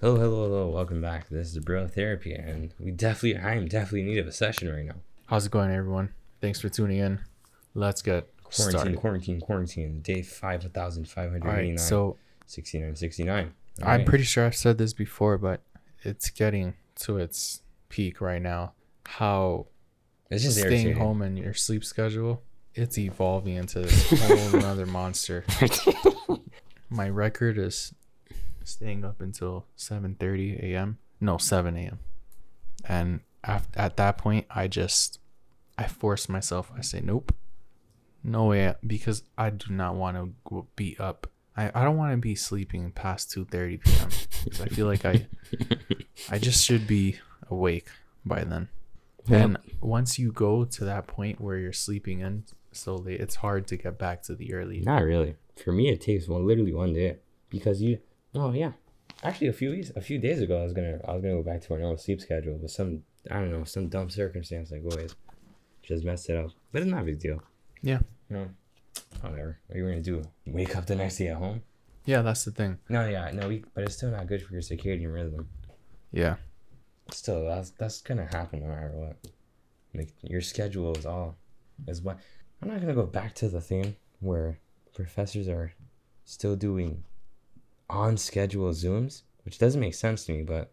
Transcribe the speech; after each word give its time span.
Hello, 0.00 0.14
hello, 0.16 0.44
hello. 0.44 0.68
Welcome 0.68 1.00
back. 1.00 1.28
This 1.28 1.48
is 1.48 1.58
Bro 1.58 1.88
Therapy, 1.88 2.32
and 2.32 2.72
we 2.78 2.90
definitely, 2.92 3.36
I 3.40 3.54
am 3.54 3.66
definitely 3.66 4.00
in 4.02 4.06
need 4.06 4.18
of 4.18 4.26
a 4.28 4.32
session 4.32 4.68
right 4.72 4.84
now. 4.84 4.94
How's 5.26 5.46
it 5.46 5.52
going, 5.52 5.70
everyone? 5.72 6.12
Thanks 6.40 6.60
for 6.60 6.68
tuning 6.68 6.98
in. 6.98 7.18
Let's 7.74 8.00
get 8.00 8.28
Quarantine, 8.44 8.78
started. 8.78 8.96
quarantine, 9.00 9.40
quarantine. 9.40 10.00
Day 10.00 10.22
five 10.22 10.62
thousand 10.62 11.08
five 11.08 11.30
hundred 11.32 11.50
All 11.50 11.56
eighty 11.56 11.70
right, 11.70 11.80
so 11.80 12.16
69, 12.46 12.94
69. 12.94 13.52
All 13.82 13.88
I'm 13.88 13.98
right. 13.98 14.06
pretty 14.06 14.24
sure 14.24 14.46
I've 14.46 14.54
said 14.56 14.78
this 14.78 14.92
before, 14.92 15.36
but 15.36 15.62
it's 16.02 16.30
getting 16.30 16.74
to 17.00 17.18
its 17.18 17.62
peak 17.88 18.20
right 18.20 18.40
now. 18.40 18.72
How 19.06 19.66
It's 20.30 20.42
just 20.44 20.58
staying 20.58 20.72
irritating. 20.72 20.96
home 20.96 21.22
and 21.22 21.36
your 21.38 21.54
sleep 21.54 21.84
schedule, 21.84 22.42
it's 22.74 22.96
evolving 22.98 23.56
into 23.56 23.80
this 23.80 24.20
whole 24.22 24.38
another 24.60 24.86
monster. 24.86 25.44
My 26.90 27.08
record 27.10 27.58
is 27.58 27.92
staying 28.68 29.04
up 29.04 29.20
until 29.20 29.66
7:30 29.76 30.62
a.m. 30.62 30.98
No, 31.20 31.38
7 31.38 31.76
a.m. 31.76 31.98
And 32.86 33.20
af- 33.44 33.68
at 33.74 33.96
that 33.96 34.18
point, 34.18 34.46
I 34.50 34.68
just 34.68 35.18
I 35.76 35.86
force 35.86 36.28
myself. 36.28 36.70
I 36.76 36.80
say 36.82 37.00
nope, 37.00 37.34
no 38.22 38.46
way, 38.46 38.74
because 38.86 39.22
I 39.36 39.50
do 39.50 39.72
not 39.72 39.94
want 39.94 40.16
to 40.50 40.66
be 40.76 40.96
up. 40.98 41.26
I, 41.56 41.70
I 41.74 41.84
don't 41.84 41.96
want 41.96 42.12
to 42.12 42.16
be 42.18 42.34
sleeping 42.34 42.92
past 42.92 43.30
2:30 43.30 43.80
p.m. 43.84 44.08
'cause 44.50 44.60
I 44.60 44.66
feel 44.68 44.86
like 44.86 45.04
I 45.04 45.26
I 46.30 46.38
just 46.38 46.64
should 46.64 46.86
be 46.86 47.16
awake 47.50 47.88
by 48.24 48.44
then. 48.44 48.68
And 49.30 49.58
once 49.82 50.18
you 50.18 50.32
go 50.32 50.64
to 50.64 50.84
that 50.84 51.06
point 51.06 51.38
where 51.40 51.58
you're 51.58 51.72
sleeping 51.72 52.20
in 52.20 52.44
so 52.72 52.96
late, 52.96 53.20
it's 53.20 53.34
hard 53.36 53.66
to 53.66 53.76
get 53.76 53.98
back 53.98 54.22
to 54.22 54.34
the 54.34 54.54
early. 54.54 54.80
Not 54.80 55.02
really. 55.02 55.36
For 55.56 55.70
me, 55.72 55.90
it 55.90 56.00
takes 56.00 56.28
one 56.28 56.46
literally 56.46 56.72
one 56.72 56.92
day 56.94 57.16
because 57.50 57.82
you. 57.82 57.98
Oh 58.34 58.52
yeah, 58.52 58.72
actually, 59.22 59.48
a 59.48 59.52
few 59.52 59.70
weeks, 59.70 59.90
a 59.96 60.00
few 60.00 60.18
days 60.18 60.40
ago, 60.40 60.60
I 60.60 60.64
was 60.64 60.72
gonna, 60.72 60.98
I 61.06 61.12
was 61.14 61.22
gonna 61.22 61.34
go 61.34 61.42
back 61.42 61.62
to 61.62 61.74
our 61.74 61.80
normal 61.80 61.98
sleep 61.98 62.20
schedule, 62.20 62.58
but 62.60 62.70
some, 62.70 63.02
I 63.30 63.34
don't 63.34 63.50
know, 63.50 63.64
some 63.64 63.88
dumb 63.88 64.10
circumstance 64.10 64.70
like 64.70 64.82
always, 64.82 65.14
just 65.82 66.04
messed 66.04 66.28
it 66.30 66.36
up. 66.36 66.50
But 66.72 66.82
it's 66.82 66.90
not 66.90 67.02
a 67.02 67.04
big 67.04 67.18
deal. 67.18 67.42
Yeah. 67.82 68.00
You 68.30 68.36
No. 68.36 68.48
Whatever. 69.20 69.58
What 69.66 69.76
are 69.76 69.78
you 69.78 69.84
gonna 69.86 70.02
do? 70.02 70.22
Wake 70.46 70.76
up 70.76 70.86
the 70.86 70.96
next 70.96 71.16
day 71.16 71.28
at 71.28 71.36
home? 71.36 71.62
Yeah, 72.04 72.22
that's 72.22 72.44
the 72.44 72.50
thing. 72.50 72.78
No, 72.88 73.06
yeah, 73.08 73.30
no, 73.32 73.48
we, 73.48 73.64
but 73.74 73.84
it's 73.84 73.96
still 73.96 74.10
not 74.10 74.26
good 74.26 74.42
for 74.42 74.52
your 74.52 74.62
circadian 74.62 75.12
rhythm. 75.12 75.48
Yeah. 76.12 76.36
Still, 77.10 77.46
that's 77.46 77.70
that's 77.70 78.02
gonna 78.02 78.26
happen 78.26 78.60
no 78.60 78.68
matter 78.68 78.92
what. 78.92 79.16
Like 79.94 80.12
your 80.22 80.40
schedule 80.40 80.96
is 80.96 81.06
all 81.06 81.36
is 81.86 82.02
what. 82.02 82.18
I'm 82.60 82.68
not 82.68 82.80
gonna 82.80 82.94
go 82.94 83.06
back 83.06 83.34
to 83.36 83.48
the 83.48 83.60
thing 83.60 83.96
where 84.20 84.58
professors 84.94 85.48
are 85.48 85.72
still 86.24 86.56
doing 86.56 87.04
on 87.90 88.16
schedule 88.16 88.70
zooms, 88.72 89.22
which 89.44 89.58
doesn't 89.58 89.80
make 89.80 89.94
sense 89.94 90.24
to 90.26 90.32
me. 90.32 90.42
But 90.42 90.72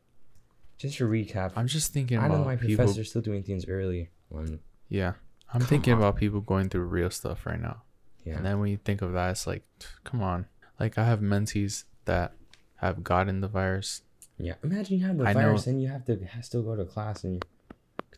just 0.77 0.97
to 0.97 1.07
recap, 1.07 1.53
I'm 1.55 1.67
just 1.67 1.93
thinking 1.93 2.17
I 2.17 2.21
don't 2.27 2.29
know 2.31 2.35
about 2.37 2.45
why 2.47 2.55
people. 2.55 2.75
professors 2.77 2.99
are 2.99 3.03
still 3.05 3.21
doing 3.21 3.43
things 3.43 3.67
early. 3.67 4.09
When 4.29 4.59
Yeah. 4.89 5.13
I'm 5.53 5.61
Come 5.61 5.67
thinking 5.69 5.93
on. 5.93 5.99
about 5.99 6.15
people 6.17 6.41
going 6.41 6.69
through 6.69 6.85
real 6.85 7.09
stuff 7.09 7.45
right 7.45 7.61
now. 7.61 7.83
yeah, 8.25 8.35
And 8.37 8.45
then 8.45 8.59
when 8.59 8.69
you 8.71 8.77
think 8.77 9.01
of 9.01 9.13
that, 9.13 9.29
it's 9.31 9.45
like, 9.47 9.63
come 10.03 10.21
on. 10.21 10.47
Like 10.79 10.97
I 10.97 11.05
have 11.05 11.19
mentees 11.21 11.83
that 12.05 12.33
have 12.77 13.03
gotten 13.03 13.39
the 13.41 13.47
virus. 13.47 14.01
yeah. 14.37 14.55
Imagine 14.63 14.97
you 14.99 15.05
have 15.05 15.17
the 15.17 15.23
I 15.25 15.33
know- 15.33 15.39
virus 15.41 15.67
and 15.67 15.81
you 15.81 15.87
have 15.89 16.03
to 16.05 16.19
still 16.41 16.63
go 16.63 16.75
to 16.75 16.83
class 16.85 17.23
and 17.23 17.35
you, 17.35 17.41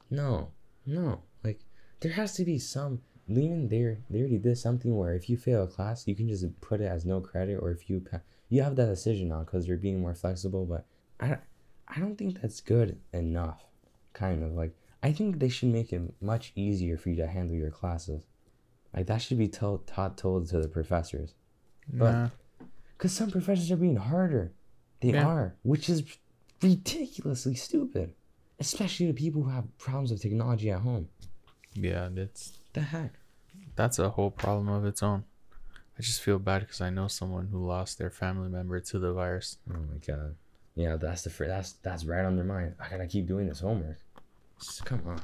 no, 0.09 0.51
no. 0.85 1.21
Like 1.43 1.59
there 1.99 2.13
has 2.13 2.33
to 2.35 2.45
be 2.45 2.57
some. 2.57 3.01
Even 3.29 3.67
there, 3.67 3.99
they 4.09 4.19
already 4.19 4.37
did 4.37 4.57
something 4.57 4.95
where 4.95 5.13
if 5.13 5.29
you 5.29 5.37
fail 5.37 5.63
a 5.63 5.67
class, 5.67 6.07
you 6.07 6.15
can 6.15 6.27
just 6.29 6.45
put 6.61 6.79
it 6.81 6.85
as 6.85 7.05
no 7.05 7.19
credit, 7.19 7.55
or 7.61 7.71
if 7.71 7.89
you 7.89 7.99
pa- 7.99 8.21
you 8.49 8.61
have 8.61 8.75
that 8.77 8.85
decision 8.85 9.29
now 9.29 9.39
because 9.41 9.67
you're 9.67 9.77
being 9.77 9.99
more 9.99 10.13
flexible. 10.15 10.65
But 10.65 10.85
I, 11.19 11.37
I 11.87 11.99
don't 11.99 12.15
think 12.17 12.41
that's 12.41 12.61
good 12.61 12.97
enough. 13.13 13.63
Kind 14.13 14.43
of 14.43 14.53
like 14.53 14.73
I 15.03 15.11
think 15.11 15.39
they 15.39 15.49
should 15.49 15.69
make 15.69 15.91
it 15.93 16.01
much 16.21 16.53
easier 16.55 16.97
for 16.97 17.09
you 17.09 17.15
to 17.17 17.27
handle 17.27 17.55
your 17.55 17.69
classes. 17.71 18.23
Like 18.95 19.07
that 19.07 19.21
should 19.21 19.37
be 19.37 19.47
told 19.49 19.85
taught 19.87 20.17
told 20.17 20.47
to 20.49 20.59
the 20.59 20.67
professors. 20.69 21.33
But- 21.91 22.11
Nah. 22.11 22.29
Cause 22.97 23.11
some 23.11 23.29
professors 23.29 23.69
are 23.71 23.75
being 23.77 23.97
harder. 23.97 24.53
They 25.01 25.11
Yeah. 25.11 25.27
are, 25.27 25.55
which 25.61 25.87
is 25.87 26.01
ridiculously 26.63 27.53
stupid. 27.55 28.13
Especially 28.59 29.05
the 29.05 29.13
people 29.13 29.43
who 29.43 29.49
have 29.49 29.65
problems 29.77 30.09
with 30.11 30.21
technology 30.21 30.71
at 30.71 30.79
home. 30.81 31.07
Yeah, 31.73 32.09
that's 32.11 32.57
The 32.77 32.85
heck? 32.85 33.13
that's 33.75 33.99
a 33.99 34.09
whole 34.09 34.31
problem 34.31 34.69
of 34.69 34.85
its 34.85 35.03
own. 35.03 35.23
I 35.97 36.01
just 36.01 36.21
feel 36.21 36.39
bad 36.39 36.61
because 36.61 36.81
I 36.81 36.89
know 36.89 37.07
someone 37.07 37.47
who 37.47 37.65
lost 37.65 37.97
their 37.97 38.09
family 38.11 38.49
member 38.49 38.79
to 38.79 38.99
the 38.99 39.13
virus. 39.13 39.57
Oh 39.69 39.73
my 39.73 39.97
god. 40.05 40.35
Yeah, 40.75 40.95
that's 40.95 41.23
the 41.23 41.29
fir- 41.31 41.47
that's 41.47 41.73
that's 41.83 42.05
right 42.05 42.23
on 42.23 42.35
their 42.35 42.45
mind. 42.45 42.75
I 42.79 42.87
gotta 42.89 43.07
keep 43.07 43.27
doing 43.27 43.47
this 43.47 43.61
homework. 43.61 43.97
Just- 44.59 44.85
come 44.85 45.01
on. 45.07 45.21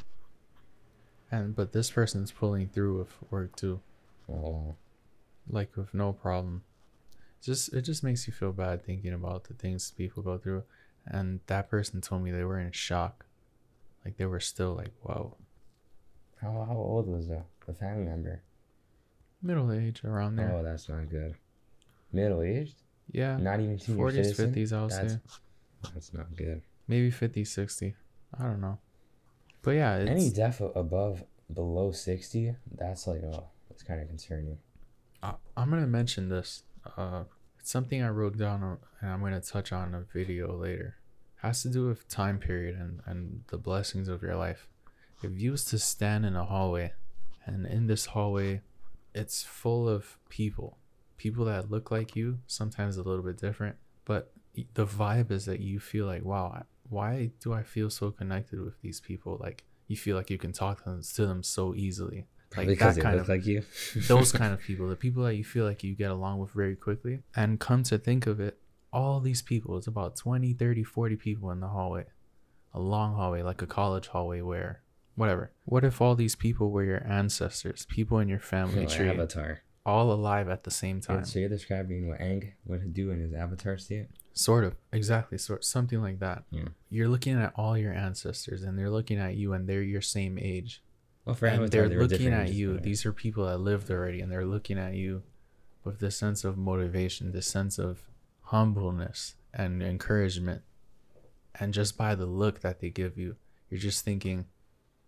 And 1.32 1.56
but 1.56 1.74
this 1.74 1.92
person's 1.92 2.32
pulling 2.32 2.70
through 2.70 2.98
with 3.00 3.32
work 3.32 3.56
too. 3.56 3.82
Oh, 4.30 4.76
like 5.50 5.76
with 5.76 5.94
no 5.94 6.14
problem. 6.14 6.64
Just 7.42 7.74
it 7.74 7.82
just 7.82 8.04
makes 8.04 8.26
you 8.26 8.34
feel 8.34 8.52
bad 8.52 8.84
thinking 8.86 9.14
about 9.14 9.44
the 9.46 9.54
things 9.54 9.92
people 9.92 10.24
go 10.24 10.38
through. 10.38 10.64
And 11.06 11.42
that 11.48 11.70
person 11.70 12.02
told 12.02 12.24
me 12.24 12.32
they 12.32 12.44
were 12.46 12.60
in 12.60 12.72
shock. 12.72 13.26
Like 14.06 14.18
they 14.18 14.26
were 14.26 14.40
still 14.40 14.74
like, 14.74 14.92
whoa. 15.02 15.36
How 16.44 16.66
how 16.68 16.76
old 16.76 17.08
was 17.08 17.28
the 17.28 17.42
the 17.66 17.74
family 17.74 18.04
member? 18.06 18.42
Middle 19.42 19.72
age 19.72 20.04
around 20.04 20.36
there. 20.36 20.52
Oh, 20.54 20.64
that's 20.64 20.88
not 20.90 21.10
good. 21.10 21.36
Middle 22.12 22.42
aged? 22.44 22.76
yeah. 23.12 23.38
Not 23.38 23.60
even 23.60 23.78
senior 23.80 23.98
Forties, 23.98 24.26
citizen? 24.28 24.46
fifties, 24.48 24.74
I 24.74 24.82
would 24.82 24.92
That's 24.92 25.14
say. 25.14 25.20
that's 25.94 26.14
not 26.14 26.36
good. 26.36 26.62
Maybe 26.88 27.10
50, 27.12 27.44
60. 27.46 27.96
I 28.40 28.44
don't 28.44 28.62
know. 28.62 28.78
But 29.62 29.72
yeah, 29.72 29.98
it's 29.98 30.10
Any 30.12 30.30
death 30.30 30.62
above 30.62 31.24
below 31.54 31.92
sixty, 31.92 32.56
that's 32.78 33.08
like 33.08 33.22
oh, 33.24 33.46
that's 33.70 33.84
kind 33.84 34.02
of 34.02 34.08
concerning. 34.08 34.58
I, 35.22 35.34
I'm 35.58 35.70
gonna 35.70 35.88
mention 35.88 36.30
this. 36.30 36.64
Uh, 36.98 37.24
it's 37.60 37.72
something 37.72 38.02
I 38.02 38.10
wrote 38.10 38.38
down, 38.38 38.78
and 39.02 39.10
I'm 39.12 39.22
gonna 39.22 39.40
touch 39.42 39.72
on 39.72 39.94
a 39.96 40.02
video 40.02 40.56
later. 40.58 40.96
has 41.38 41.62
to 41.64 41.70
do 41.70 41.88
with 41.88 42.08
time 42.10 42.38
period 42.40 42.76
and 42.80 43.02
and 43.06 43.44
the 43.48 43.58
blessings 43.58 44.08
of 44.10 44.22
your 44.22 44.36
life. 44.36 44.68
If 45.24 45.40
you 45.40 45.52
was 45.52 45.66
to 45.66 45.80
stand 45.80 46.26
in 46.26 46.36
a 46.36 46.46
hallway, 46.46 46.94
and 47.46 47.66
in 47.66 47.88
this 47.88 48.08
hallway, 48.08 48.62
it's 49.14 49.44
full 49.44 49.88
of 49.88 50.18
people, 50.30 50.78
people 51.18 51.46
that 51.46 51.70
look 51.70 51.92
like 51.92 52.16
you, 52.16 52.40
sometimes 52.48 52.98
a 52.98 53.04
little 53.04 53.24
bit 53.24 53.38
different, 53.38 53.76
but 54.06 54.32
the 54.74 54.86
vibe 54.86 55.32
is 55.32 55.46
that 55.46 55.60
you 55.60 55.80
feel 55.80 56.06
like, 56.06 56.24
wow, 56.24 56.64
why 56.90 57.32
do 57.40 57.54
I 57.54 57.64
feel 57.64 57.90
so 57.90 58.12
connected 58.12 58.62
with 58.62 58.80
these 58.82 59.00
people? 59.00 59.38
Like 59.40 59.64
you 59.88 59.98
feel 59.98 60.16
like 60.16 60.30
you 60.30 60.38
can 60.38 60.52
talk 60.52 60.84
to 60.84 60.90
them, 60.90 61.02
to 61.16 61.26
them 61.26 61.44
so 61.44 61.74
easily. 61.76 62.28
Like 62.56 62.68
because 62.68 62.96
that 62.96 63.02
they 63.02 63.04
kind 63.04 63.16
look 63.16 63.24
of 63.24 63.30
like 63.30 63.46
you. 63.46 63.64
those 64.08 64.32
kind 64.42 64.54
of 64.54 64.60
people, 64.60 64.88
the 64.88 64.96
people 64.96 65.24
that 65.24 65.36
you 65.36 65.44
feel 65.44 65.66
like 65.66 65.84
you 65.84 65.96
get 65.96 66.12
along 66.12 66.40
with 66.40 66.52
very 66.52 66.76
quickly. 66.76 67.24
And 67.36 67.60
come 67.60 67.84
to 67.84 67.98
think 67.98 68.28
of 68.28 68.40
it, 68.40 68.60
all 68.92 69.20
these 69.20 69.42
people, 69.42 69.78
it's 69.78 69.88
about 69.88 70.16
20, 70.16 70.54
30, 70.54 70.84
40 70.84 71.16
people 71.16 71.52
in 71.52 71.60
the 71.60 71.68
hallway. 71.68 72.06
A 72.76 72.80
long 72.80 73.16
hallway, 73.16 73.42
like 73.42 73.62
a 73.62 73.68
college 73.68 74.08
hallway 74.08 74.42
where 74.42 74.82
whatever. 75.16 75.52
What 75.66 75.84
if 75.84 76.02
all 76.02 76.16
these 76.16 76.36
people 76.36 76.72
were 76.72 76.84
your 76.84 77.06
ancestors, 77.08 77.86
people 77.90 78.20
in 78.20 78.28
your 78.30 78.40
family 78.40 78.86
tree, 78.86 79.10
Avatar. 79.10 79.62
all 79.86 80.12
alive 80.12 80.50
at 80.50 80.64
the 80.64 80.72
same 80.72 81.02
time? 81.02 81.26
So 81.26 81.40
you're 81.40 81.50
describing 81.50 82.08
what 82.08 82.20
Aang 82.20 82.54
would 82.66 82.94
do 82.94 83.12
in 83.12 83.20
his 83.20 83.34
Avatar 83.34 83.78
state? 83.78 84.08
Sort 84.34 84.64
of, 84.64 84.76
exactly, 84.92 85.38
sort 85.38 85.64
something 85.64 86.02
like 86.02 86.20
that. 86.20 86.44
Yeah. 86.50 86.70
You're 86.90 87.08
looking 87.10 87.36
at 87.40 87.54
all 87.56 87.78
your 87.78 87.94
ancestors 87.94 88.64
and 88.64 88.78
they're 88.78 88.90
looking 88.90 89.20
at 89.20 89.36
you 89.36 89.54
and 89.54 89.68
they're 89.70 89.84
your 89.84 90.02
same 90.02 90.40
age. 90.40 90.82
Well, 91.26 91.36
for 91.36 91.46
and 91.46 91.62
Avatar, 91.64 91.88
they're 91.88 91.90
they 91.90 91.96
looking 92.16 92.34
at 92.34 92.52
you. 92.52 92.74
but- 92.74 92.84
These 92.84 93.06
are 93.06 93.14
people 93.14 93.46
that 93.46 93.60
lived 93.60 93.90
already, 93.92 94.20
and 94.22 94.32
they're 94.32 94.46
looking 94.46 94.78
at 94.80 94.94
you 94.96 95.24
with 95.84 96.00
this 96.00 96.18
sense 96.18 96.44
of 96.44 96.58
motivation, 96.58 97.32
this 97.32 97.48
sense 97.48 97.78
of 97.78 98.02
humbleness 98.42 99.36
and 99.54 99.82
encouragement. 99.84 100.62
And 101.60 101.74
just 101.74 101.98
by 101.98 102.16
the 102.16 102.26
look 102.26 102.62
that 102.62 102.80
they 102.80 102.90
give 102.90 103.18
you, 103.18 103.36
you're 103.70 103.80
just 103.80 104.04
thinking, 104.04 104.46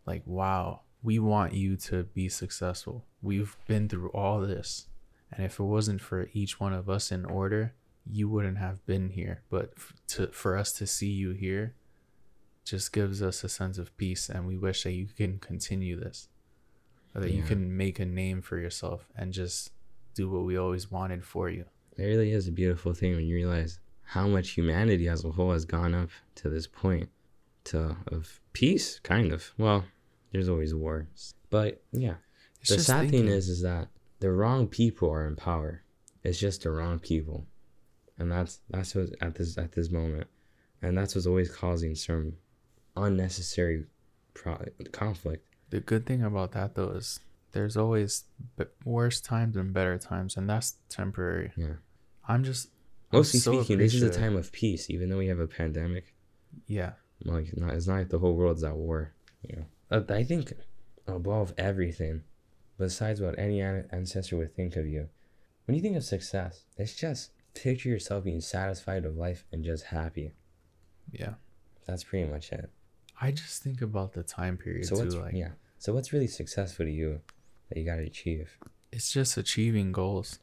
like, 0.05 0.23
wow, 0.25 0.81
we 1.03 1.19
want 1.19 1.53
you 1.53 1.75
to 1.77 2.03
be 2.03 2.29
successful. 2.29 3.05
We've 3.21 3.55
been 3.67 3.89
through 3.89 4.09
all 4.09 4.41
this. 4.41 4.87
And 5.31 5.45
if 5.45 5.59
it 5.59 5.63
wasn't 5.63 6.01
for 6.01 6.29
each 6.33 6.59
one 6.59 6.73
of 6.73 6.89
us 6.89 7.11
in 7.11 7.25
order, 7.25 7.73
you 8.09 8.29
wouldn't 8.29 8.57
have 8.57 8.85
been 8.85 9.09
here. 9.09 9.41
But 9.49 9.73
to 10.09 10.27
for 10.27 10.57
us 10.57 10.71
to 10.73 10.87
see 10.87 11.09
you 11.09 11.31
here 11.31 11.73
just 12.63 12.93
gives 12.93 13.21
us 13.21 13.43
a 13.43 13.49
sense 13.49 13.77
of 13.77 13.95
peace 13.97 14.29
and 14.29 14.47
we 14.47 14.57
wish 14.57 14.83
that 14.83 14.93
you 14.93 15.07
can 15.15 15.37
continue 15.37 15.99
this 15.99 16.29
or 17.13 17.21
that 17.21 17.31
you 17.31 17.43
can 17.43 17.77
make 17.77 17.99
a 17.99 18.05
name 18.05 18.41
for 18.41 18.57
yourself 18.57 19.07
and 19.15 19.31
just 19.31 19.71
do 20.15 20.29
what 20.29 20.43
we 20.43 20.57
always 20.57 20.89
wanted 20.89 21.23
for 21.23 21.47
you 21.47 21.65
It 21.95 22.03
really 22.03 22.31
is 22.31 22.47
a 22.47 22.51
beautiful 22.51 22.93
thing 22.93 23.15
when 23.15 23.25
you 23.25 23.35
realize 23.35 23.79
how 24.03 24.27
much 24.27 24.51
humanity 24.51 25.07
as 25.07 25.23
a 25.23 25.31
whole 25.31 25.51
has 25.51 25.65
gone 25.65 25.93
up 25.93 26.09
to 26.35 26.49
this 26.49 26.65
point 26.67 27.09
to 27.65 27.97
of 28.07 28.39
peace, 28.53 28.99
kind 28.99 29.31
of. 29.31 29.51
Well, 29.57 29.85
there's 30.35 30.49
always 30.49 30.75
war, 30.75 31.07
but 31.49 31.81
yeah. 31.91 32.15
it's 32.59 32.69
the 32.69 32.79
sad 32.79 33.09
thing 33.09 33.27
is, 33.27 33.47
is 33.47 33.61
that 33.61 33.87
the 34.19 34.31
wrong 34.31 34.67
people 34.67 35.09
are 35.09 35.25
in 35.27 35.35
power. 35.35 35.83
It's 36.23 36.39
just 36.39 36.63
the 36.63 36.71
wrong 36.71 36.99
people, 36.99 37.45
and 38.17 38.31
that's 38.31 38.59
that's 38.69 38.93
what 38.95 39.09
at 39.21 39.35
this 39.35 39.57
at 39.57 39.71
this 39.71 39.89
moment. 39.91 40.27
and 40.81 40.97
that's 40.97 41.15
what's 41.15 41.25
always 41.27 41.49
causing 41.49 41.95
some 41.95 42.33
unnecessary 42.97 43.85
pro- 44.33 44.65
conflict. 44.91 45.45
The 45.69 45.79
good 45.79 46.05
thing 46.05 46.21
about 46.23 46.51
that 46.51 46.75
though 46.75 46.89
is 46.91 47.19
there's 47.53 47.77
always 47.77 48.25
b- 48.57 48.65
worse 48.83 49.21
times 49.21 49.55
and 49.55 49.73
better 49.73 49.97
times, 49.97 50.35
and 50.35 50.49
that's 50.49 50.75
temporary. 50.89 51.51
Yeah. 51.55 51.75
I'm 52.27 52.43
just 52.43 52.69
I'm 53.11 53.19
Mostly 53.19 53.39
so 53.39 53.53
speaking, 53.63 53.77
this 53.77 53.93
is 53.93 54.03
a 54.03 54.09
time 54.09 54.35
of 54.35 54.51
peace, 54.51 54.89
even 54.89 55.09
though 55.09 55.17
we 55.17 55.27
have 55.27 55.39
a 55.39 55.47
pandemic. 55.47 56.13
Yeah, 56.67 56.93
Like, 57.23 57.55
not, 57.55 57.73
it's 57.73 57.88
not 57.88 57.97
like 57.97 58.09
the 58.09 58.19
whole 58.19 58.35
world's 58.35 58.63
at 58.63 58.75
war. 58.75 59.13
Uh, 59.49 59.61
Uh, 59.91 60.01
I 60.09 60.23
think 60.23 60.53
above 61.07 61.53
everything, 61.57 62.23
besides 62.77 63.21
what 63.21 63.37
any 63.37 63.61
ancestor 63.61 64.37
would 64.37 64.55
think 64.55 64.75
of 64.75 64.87
you, 64.87 65.09
when 65.65 65.75
you 65.75 65.81
think 65.81 65.95
of 65.97 66.03
success, 66.03 66.63
it's 66.77 66.95
just 66.95 67.31
picture 67.53 67.89
yourself 67.89 68.23
being 68.23 68.41
satisfied 68.41 69.03
with 69.03 69.15
life 69.15 69.45
and 69.51 69.63
just 69.63 69.85
happy. 69.85 70.33
yeah. 71.11 71.35
That's 71.87 72.03
pretty 72.03 72.27
much 72.29 72.51
it. 72.51 72.71
I 73.21 73.31
just 73.31 73.61
think 73.61 73.79
about 73.81 74.13
the 74.13 74.23
time 74.23 74.57
period 74.57 74.87
So 74.87 74.95
too. 74.95 75.01
what's 75.03 75.15
Like 75.15 75.33
yeah? 75.35 75.51
So 75.77 75.93
what's 75.93 76.11
really 76.11 76.27
successful 76.27 76.85
to 76.85 76.91
you 76.91 77.21
that 77.69 77.77
you 77.77 77.85
got 77.85 77.97
to 77.97 78.03
achieve? 78.03 78.57
it's 78.91 79.11
just 79.11 79.35
achieving 79.38 79.91
goals 79.91 80.39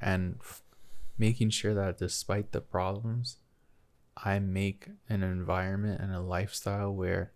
and 0.00 0.36
f- 0.40 0.62
making 1.18 1.50
sure 1.50 1.74
that 1.74 1.98
despite 1.98 2.50
the 2.52 2.60
problems, 2.60 3.36
I 4.16 4.38
make 4.40 4.88
an 5.08 5.22
environment 5.22 6.00
and 6.00 6.12
a 6.14 6.20
lifestyle 6.20 6.92
where, 6.94 7.32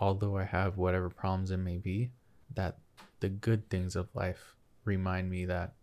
although 0.00 0.36
I 0.36 0.44
have 0.44 0.76
whatever 0.76 1.10
problems 1.10 1.50
it 1.50 1.58
may 1.58 1.78
be, 1.78 2.10
that 2.54 2.78
the 3.20 3.28
good 3.28 3.68
things 3.68 3.96
of 3.96 4.08
life 4.14 4.54
remind 4.84 5.30
me 5.30 5.44
that 5.46 5.74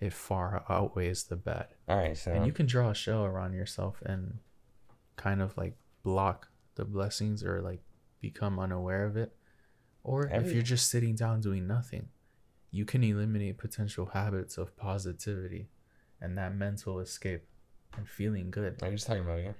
it 0.00 0.12
far 0.12 0.64
outweighs 0.68 1.24
the 1.24 1.36
bad. 1.36 1.68
All 1.88 1.96
right, 1.96 2.16
so 2.16 2.32
and 2.32 2.46
you 2.46 2.52
can 2.52 2.66
draw 2.66 2.90
a 2.90 2.94
shell 2.94 3.24
around 3.24 3.54
yourself 3.54 4.02
and 4.04 4.38
kind 5.16 5.40
of 5.40 5.56
like 5.56 5.76
block 6.02 6.48
the 6.74 6.84
blessings 6.84 7.42
or 7.42 7.60
like 7.60 7.80
become 8.20 8.58
unaware 8.58 9.04
of 9.04 9.16
it 9.16 9.34
or 10.04 10.28
if 10.28 10.52
you're 10.52 10.62
just 10.62 10.90
sitting 10.90 11.14
down 11.14 11.40
doing 11.40 11.66
nothing 11.66 12.08
you 12.70 12.84
can 12.84 13.02
eliminate 13.02 13.58
potential 13.58 14.06
habits 14.06 14.58
of 14.58 14.76
positivity 14.76 15.68
and 16.20 16.36
that 16.36 16.54
mental 16.54 17.00
escape 17.00 17.44
and 17.96 18.08
feeling 18.08 18.50
good 18.50 18.76
I'm 18.82 18.92
just 18.92 19.06
talking 19.06 19.22
about 19.22 19.40
you. 19.40 19.54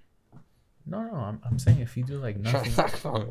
No 0.87 1.03
no 1.03 1.15
i'm, 1.15 1.41
I'm 1.45 1.59
saying 1.59 1.81
if 1.81 1.97
you 1.97 2.05
do 2.05 2.19
like 2.19 2.37
nothing 2.39 2.73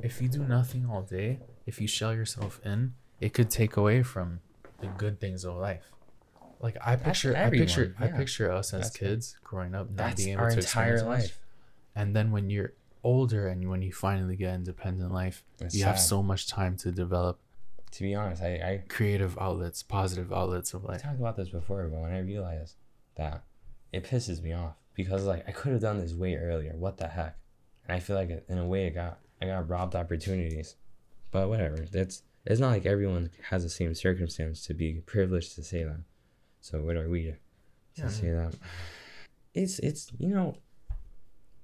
if 0.04 0.22
you 0.22 0.28
do 0.28 0.44
nothing 0.44 0.86
all 0.90 1.02
day 1.02 1.40
if 1.66 1.80
you 1.82 1.88
shell 1.88 2.14
yourself 2.14 2.60
in 2.66 2.94
it 3.22 3.34
could 3.34 3.50
take 3.50 3.78
away 3.78 4.04
from 4.04 4.40
the 4.80 4.88
good 4.88 5.20
things 5.20 5.46
of 5.46 5.56
life 5.56 5.86
like 6.60 6.78
i 6.86 6.96
picture 6.96 7.36
i 7.36 7.50
picture 7.50 7.94
everyone, 7.96 8.14
i 8.14 8.18
picture 8.18 8.52
us 8.52 8.74
as 8.74 8.86
That's 8.86 8.98
kids 8.98 9.38
growing 9.44 9.74
up 9.76 9.88
not 9.90 9.98
That's 9.98 10.24
being 10.24 10.34
able 10.34 10.44
our 10.44 10.52
to 10.52 10.60
entire 10.60 10.98
much. 10.98 11.06
life. 11.06 11.40
and 11.96 12.16
then 12.16 12.32
when 12.32 12.50
you're 12.50 12.74
older 13.04 13.48
and 13.48 13.70
when 13.70 13.82
you 13.82 13.94
finally 13.94 14.36
get 14.36 14.54
independent 14.56 15.12
life 15.14 15.44
It's 15.62 15.76
you 15.76 15.84
have 15.86 16.00
so 16.00 16.22
much 16.24 16.48
time 16.48 16.76
to 16.78 16.92
develop 16.92 17.40
To 17.92 18.04
be 18.04 18.16
honest, 18.16 18.42
I, 18.42 18.54
I 18.56 18.84
creative 18.90 19.38
outlets 19.40 19.84
positive 19.84 20.34
outlets 20.34 20.74
of 20.74 20.86
I 20.90 20.98
talked 20.98 21.20
about 21.20 21.38
this 21.38 21.50
before, 21.50 21.88
but 21.88 22.00
when 22.00 22.12
I 22.12 22.20
realized 22.20 22.76
that, 23.16 23.44
it 23.94 24.04
pisses 24.04 24.42
me 24.42 24.52
off 24.54 24.74
because 24.96 25.24
like 25.26 25.48
I 25.48 25.52
could 25.52 25.72
have 25.72 25.82
done 25.82 26.00
this 26.02 26.14
way 26.14 26.36
earlier. 26.36 26.74
What 26.76 26.98
the 26.98 27.08
heck? 27.08 27.38
And 27.88 27.96
I 27.96 28.00
feel 28.00 28.16
like 28.16 28.46
in 28.48 28.58
a 28.58 28.66
way, 28.66 28.88
I 28.88 28.90
got 28.90 29.20
I 29.42 29.48
got 29.48 29.70
robbed 29.70 29.96
opportunities. 29.96 30.76
But 31.32 31.50
whatever. 31.50 31.78
That's 31.92 32.24
it's 32.46 32.60
not 32.60 32.70
like 32.70 32.86
everyone 32.86 33.32
has 33.50 33.64
the 33.64 33.70
same 33.70 33.94
circumstance 33.96 34.66
to 34.68 34.74
be 34.74 35.02
privileged 35.06 35.56
to 35.56 35.64
say 35.64 35.84
that. 35.84 36.02
So 36.62 36.82
what 36.82 36.96
are 36.96 37.10
we 37.10 37.24
to 37.24 37.36
Yeah. 37.96 38.08
say 38.10 38.30
that? 38.32 38.56
It's 39.54 39.80
it's 39.80 40.12
you 40.18 40.30
know. 40.30 40.56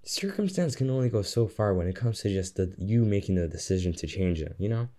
Circumstance 0.04 0.76
can 0.76 0.90
only 0.90 1.10
go 1.10 1.22
so 1.22 1.48
far 1.48 1.76
when 1.76 1.88
it 1.88 1.96
comes 1.96 2.22
to 2.22 2.30
just 2.30 2.56
the 2.56 2.74
you 2.80 3.06
making 3.06 3.36
the 3.36 3.48
decision 3.48 3.94
to 3.94 4.08
change 4.08 4.42
it. 4.42 4.56
You 4.58 4.70
know, 4.70 4.90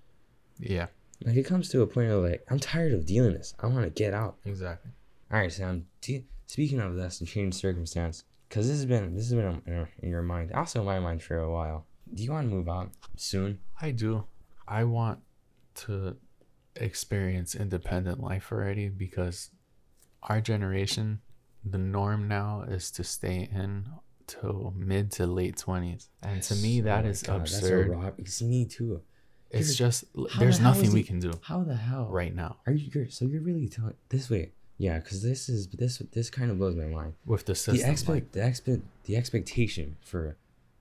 yeah 0.60 0.86
like 1.24 1.36
it 1.36 1.44
comes 1.44 1.68
to 1.70 1.82
a 1.82 1.86
point 1.86 2.10
of 2.10 2.22
like 2.22 2.44
I'm 2.50 2.60
tired 2.60 2.92
of 2.92 3.04
dealing 3.04 3.32
this. 3.34 3.52
I 3.60 3.66
want 3.66 3.82
to 3.84 3.90
get 3.90 4.14
out. 4.14 4.36
exactly 4.44 4.92
All 5.32 5.38
right, 5.40 5.52
Sam. 5.52 5.86
Do 6.00 6.12
you, 6.12 6.24
speaking 6.46 6.78
of 6.80 6.94
this 6.94 7.18
and 7.20 7.28
change 7.28 7.54
circumstance, 7.54 8.24
because 8.52 8.68
this 8.68 8.76
has 8.76 8.84
been 8.86 9.14
this 9.16 9.30
has 9.30 9.34
been 9.34 9.62
in, 9.66 9.72
your- 9.72 9.88
in 10.02 10.10
your 10.10 10.22
mind, 10.22 10.52
also 10.52 10.80
in 10.80 10.86
my 10.86 11.00
mind 11.00 11.22
for 11.22 11.38
a 11.38 11.50
while. 11.50 11.86
Do 12.12 12.22
you 12.22 12.30
want 12.32 12.48
to 12.50 12.54
move 12.54 12.68
on 12.68 12.90
soon? 13.16 13.58
i 13.80 13.90
do 13.90 14.24
i 14.68 14.84
want 14.84 15.18
to 15.74 16.16
experience 16.76 17.54
independent 17.54 18.20
life 18.20 18.52
already 18.52 18.88
because 18.88 19.50
our 20.24 20.40
generation 20.40 21.20
the 21.64 21.78
norm 21.78 22.28
now 22.28 22.62
is 22.68 22.90
to 22.90 23.02
stay 23.04 23.48
in 23.62 23.86
till 24.26 24.72
mid 24.76 25.10
to 25.12 25.26
late 25.26 25.56
20s 25.56 26.08
and 26.22 26.42
to 26.42 26.54
me 26.56 26.80
that 26.82 27.04
Oh 27.04 27.08
is 27.08 27.22
God, 27.22 27.40
that's 27.40 27.54
a 27.54 27.56
absurd 27.58 27.88
rob- 27.88 28.14
It's 28.18 28.42
me 28.42 28.66
too. 28.66 29.00
it's 29.50 29.74
just 29.74 30.04
there's 30.38 30.58
the 30.58 30.64
nothing 30.64 30.92
we 30.92 31.00
it- 31.00 31.06
can 31.06 31.18
do 31.18 31.32
How 31.42 31.62
the 31.64 31.76
hell? 31.76 32.06
right 32.10 32.34
now 32.34 32.58
Are 32.66 32.72
you 32.72 32.90
you're, 32.92 33.08
so 33.10 33.24
you're 33.24 33.42
really 33.42 33.68
telling 33.68 33.94
this 34.10 34.28
way? 34.30 34.52
Yeah, 34.86 34.98
because 34.98 35.22
this 35.22 35.48
is 35.48 35.68
this 35.68 35.98
this 36.12 36.28
kind 36.28 36.50
of 36.50 36.58
blows 36.58 36.74
my 36.74 36.86
mind. 36.86 37.12
with 37.24 37.44
the 37.44 37.54
system, 37.54 37.76
The 37.76 37.90
expect 37.92 38.08
like, 38.16 38.32
the 38.32 38.44
expect 38.50 38.82
the 39.04 39.16
expectation 39.16 39.96
for 40.10 40.36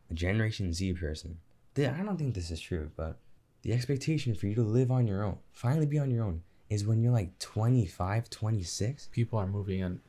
a 0.09 0.13
Generation 0.25 0.73
Z 0.73 0.93
person. 0.93 1.37
the- 1.75 1.93
I 1.93 2.01
don't 2.05 2.17
think 2.17 2.33
this 2.33 2.49
is 2.49 2.59
true, 2.59 2.89
but 3.01 3.13
the 3.61 3.71
expectation 3.73 4.33
for 4.33 4.47
you 4.47 4.55
to 4.55 4.63
live 4.63 4.89
on 4.97 5.05
your 5.05 5.21
own, 5.23 5.37
finally 5.51 5.85
be 5.85 5.99
on 5.99 6.09
your 6.09 6.23
own, 6.23 6.41
is 6.69 6.79
when 6.87 7.01
you're 7.03 7.13
like 7.21 7.37
25, 7.37 8.29
26. 8.29 9.07
people 9.11 9.37
are 9.37 9.45
moving 9.57 9.83
and 9.83 9.99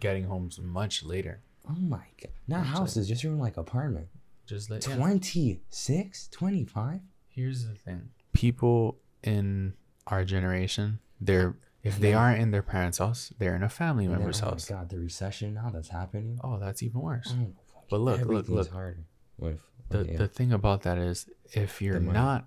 getting 0.00 0.24
homes 0.24 0.58
much 0.58 0.94
later 1.04 1.40
Oh 1.68 1.74
my 1.96 2.06
god. 2.22 2.32
Not 2.48 2.64
houses, 2.66 3.06
just 3.08 3.22
your 3.22 3.32
own 3.34 3.38
like 3.46 3.56
apartment. 3.58 4.08
just 4.46 4.70
like 4.70 4.86
yeah. 4.86 4.96
26, 4.96 6.28
25? 6.28 7.00
Here's 7.28 7.66
the 7.66 7.74
thing. 7.74 8.08
People 8.32 8.96
in 9.22 9.74
our 10.06 10.24
generation, 10.24 10.98
they're 11.20 11.56
if 11.84 12.00
they 12.00 12.14
aren't 12.14 12.40
in 12.40 12.50
their 12.50 12.62
parents' 12.62 12.98
house, 12.98 13.32
they're 13.38 13.54
in 13.54 13.62
a 13.62 13.68
family 13.68 14.06
then, 14.06 14.16
member's 14.16 14.42
oh 14.42 14.46
house. 14.50 14.70
my 14.70 14.76
god, 14.76 14.88
the 14.88 14.98
recession 14.98 15.54
now 15.54 15.70
that's 15.72 15.88
happening. 15.88 16.38
Oh, 16.42 16.58
that's 16.58 16.82
even 16.82 17.00
worse. 17.00 17.32
Oh, 17.38 17.52
But 17.90 18.00
look, 18.00 18.20
look, 18.22 18.48
look. 18.48 18.70
harder. 18.70 19.04
With 19.38 19.60
The 19.90 20.04
yeah. 20.04 20.16
the 20.16 20.28
thing 20.28 20.52
about 20.52 20.82
that 20.82 20.98
is 20.98 21.28
if 21.52 21.82
you're 21.82 22.00
not 22.00 22.46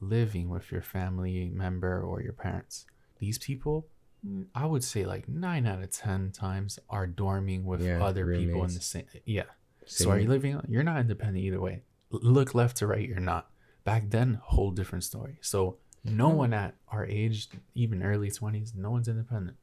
living 0.00 0.48
with 0.48 0.70
your 0.72 0.82
family 0.82 1.50
member 1.52 2.00
or 2.02 2.22
your 2.22 2.32
parents, 2.32 2.86
these 3.18 3.38
people 3.38 3.86
mm, 4.26 4.46
I 4.54 4.64
would 4.66 4.84
say 4.84 5.04
like 5.04 5.28
nine 5.28 5.66
out 5.66 5.82
of 5.82 5.90
ten 5.90 6.30
times 6.30 6.78
are 6.88 7.06
dorming 7.06 7.64
with 7.64 7.82
Yeah, 7.82 8.02
other 8.04 8.24
people 8.36 8.64
in 8.64 8.72
the 8.74 8.80
same 8.80 9.04
yeah. 9.24 9.42
Same 9.84 10.04
So 10.04 10.10
are 10.12 10.18
you 10.18 10.28
living? 10.28 10.60
You're 10.68 10.82
not 10.84 11.00
independent 11.00 11.44
either 11.44 11.60
way. 11.60 11.82
Look 12.10 12.54
left 12.54 12.76
to 12.78 12.86
right, 12.86 13.06
you're 13.08 13.20
not. 13.20 13.50
Back 13.84 14.10
then, 14.10 14.40
whole 14.42 14.70
different 14.70 15.04
story. 15.04 15.38
So 15.40 15.78
no 16.04 16.28
No. 16.30 16.34
one 16.36 16.52
at 16.54 16.74
our 16.88 17.04
age, 17.06 17.48
even 17.74 18.02
early 18.02 18.30
twenties, 18.30 18.72
no 18.74 18.90
one's 18.90 19.08
independent, 19.08 19.56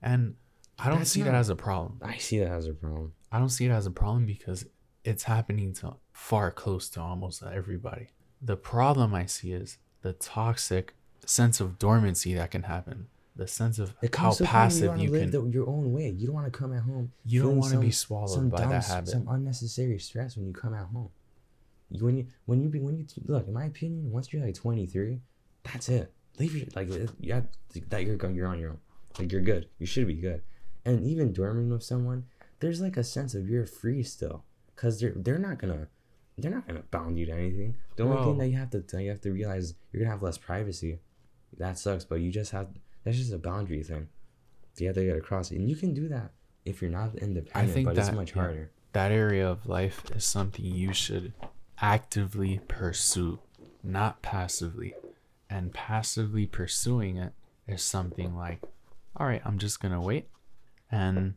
and 0.00 0.34
I 0.78 0.88
don't 0.88 0.98
That's 0.98 1.10
see 1.10 1.22
that 1.22 1.34
as 1.34 1.48
a 1.48 1.56
problem. 1.56 1.98
I 2.02 2.16
see 2.18 2.38
that 2.40 2.48
as 2.50 2.66
a 2.66 2.72
problem. 2.72 3.12
I 3.30 3.38
don't 3.38 3.50
see 3.50 3.66
it 3.66 3.70
as 3.70 3.86
a 3.86 3.90
problem 3.90 4.26
because 4.26 4.64
it's 5.04 5.24
happening 5.24 5.72
to 5.74 5.94
far 6.12 6.50
close 6.50 6.88
to 6.90 7.00
almost 7.00 7.42
everybody. 7.42 8.08
The 8.40 8.56
problem 8.56 9.14
I 9.14 9.26
see 9.26 9.52
is 9.52 9.78
the 10.02 10.12
toxic 10.14 10.94
sense 11.26 11.60
of 11.60 11.78
dormancy 11.78 12.34
that 12.34 12.50
can 12.50 12.64
happen. 12.64 13.06
The 13.36 13.46
sense 13.46 13.78
of 13.78 13.94
It 14.02 14.14
how 14.14 14.24
comes 14.24 14.38
to 14.38 14.44
a 14.44 14.46
point 14.46 14.52
where 14.54 14.62
passive 14.62 14.98
you 14.98 15.10
live 15.10 15.30
can. 15.32 15.50
the, 15.50 15.50
your 15.56 15.68
own 15.68 15.92
way. 15.92 16.10
You 16.10 16.26
don't 16.26 16.34
want 16.34 16.52
to 16.52 16.58
come 16.58 16.72
at 16.74 16.82
home. 16.82 17.12
You 17.24 17.40
don't 17.42 17.48
feeling 17.52 17.60
want 17.60 17.72
to 17.72 17.78
be 17.78 17.90
some- 17.90 18.06
swallowed 18.06 18.30
some 18.30 18.48
by 18.50 18.66
that 18.66 18.84
habit. 18.84 19.08
Some 19.08 19.28
unnecessary 19.28 19.98
stress 19.98 20.36
when 20.36 20.46
you 20.46 20.52
come 20.52 20.74
at 20.74 20.86
home. 20.86 21.08
You, 21.90 22.04
when 22.04 22.16
you 22.16 22.26
when 22.46 22.60
you 22.62 22.68
be 22.68 22.80
when 22.80 22.96
you 22.98 23.06
look, 23.26 23.46
in 23.46 23.52
my 23.54 23.66
opinion, 23.66 24.10
once 24.10 24.32
you're 24.32 24.44
like 24.44 24.54
23, 24.54 25.20
that's 25.64 25.88
it. 25.88 26.12
Leave 26.38 26.54
your 26.56 26.66
like 26.74 26.88
it- 26.90 27.10
you 27.20 27.32
have 27.34 27.46
that 27.88 28.04
you're 28.04 28.16
going 28.16 28.34
you're 28.34 28.48
on 28.48 28.58
your 28.58 28.70
own. 28.70 28.78
Like 29.18 29.30
you're 29.32 29.40
good. 29.42 29.68
You 29.78 29.86
should 29.86 30.06
be 30.06 30.14
good. 30.14 30.42
And 30.84 31.04
even 31.04 31.32
dorming 31.32 31.70
with 31.70 31.82
someone, 31.84 32.24
there's 32.60 32.80
like 32.80 32.96
a 32.96 33.04
sense 33.04 33.34
of 33.34 33.48
you're 33.48 33.66
free 33.66 34.02
still, 34.02 34.44
cause 34.76 35.00
they're 35.00 35.12
they're 35.14 35.38
not 35.38 35.58
gonna 35.58 35.88
they're 36.38 36.50
not 36.50 36.66
gonna 36.66 36.82
bound 36.90 37.18
you 37.18 37.26
to 37.26 37.32
anything. 37.32 37.76
The 37.96 38.04
only 38.04 38.16
Bro. 38.16 38.24
thing 38.24 38.38
that 38.38 38.48
you 38.48 38.56
have 38.56 38.70
to 38.70 39.02
you 39.02 39.10
have 39.10 39.20
to 39.22 39.32
realize 39.32 39.74
you're 39.92 40.02
gonna 40.02 40.12
have 40.14 40.22
less 40.22 40.38
privacy. 40.38 41.00
That 41.58 41.78
sucks, 41.78 42.04
but 42.04 42.20
you 42.20 42.30
just 42.32 42.50
have 42.52 42.68
that's 43.04 43.18
just 43.18 43.32
a 43.32 43.38
boundary 43.38 43.82
thing. 43.82 44.08
You 44.78 44.86
have 44.86 44.96
to 44.96 45.04
get 45.04 45.16
across, 45.18 45.50
and 45.50 45.68
you 45.68 45.76
can 45.76 45.92
do 45.92 46.08
that 46.08 46.32
if 46.64 46.80
you're 46.80 46.90
not 46.90 47.14
independent. 47.16 47.50
I 47.54 47.66
think 47.66 47.86
but 47.86 47.98
it's 47.98 48.08
that- 48.08 48.14
much 48.16 48.32
harder. 48.32 48.70
that 48.94 49.12
area 49.12 49.46
of 49.48 49.66
life 49.66 50.02
is 50.16 50.24
something 50.24 50.64
you 50.64 50.92
should 50.94 51.34
actively 51.78 52.60
pursue, 52.68 53.38
not 53.84 54.22
passively. 54.22 54.94
And 55.54 55.72
passively 55.74 56.46
pursuing 56.46 57.16
it 57.18 57.32
is 57.66 57.82
something 57.82 58.34
like, 58.34 58.60
all 59.16 59.26
right, 59.26 59.42
I'm 59.44 59.58
just 59.58 59.80
going 59.80 59.92
to 59.92 60.00
wait. 60.00 60.28
And 60.90 61.34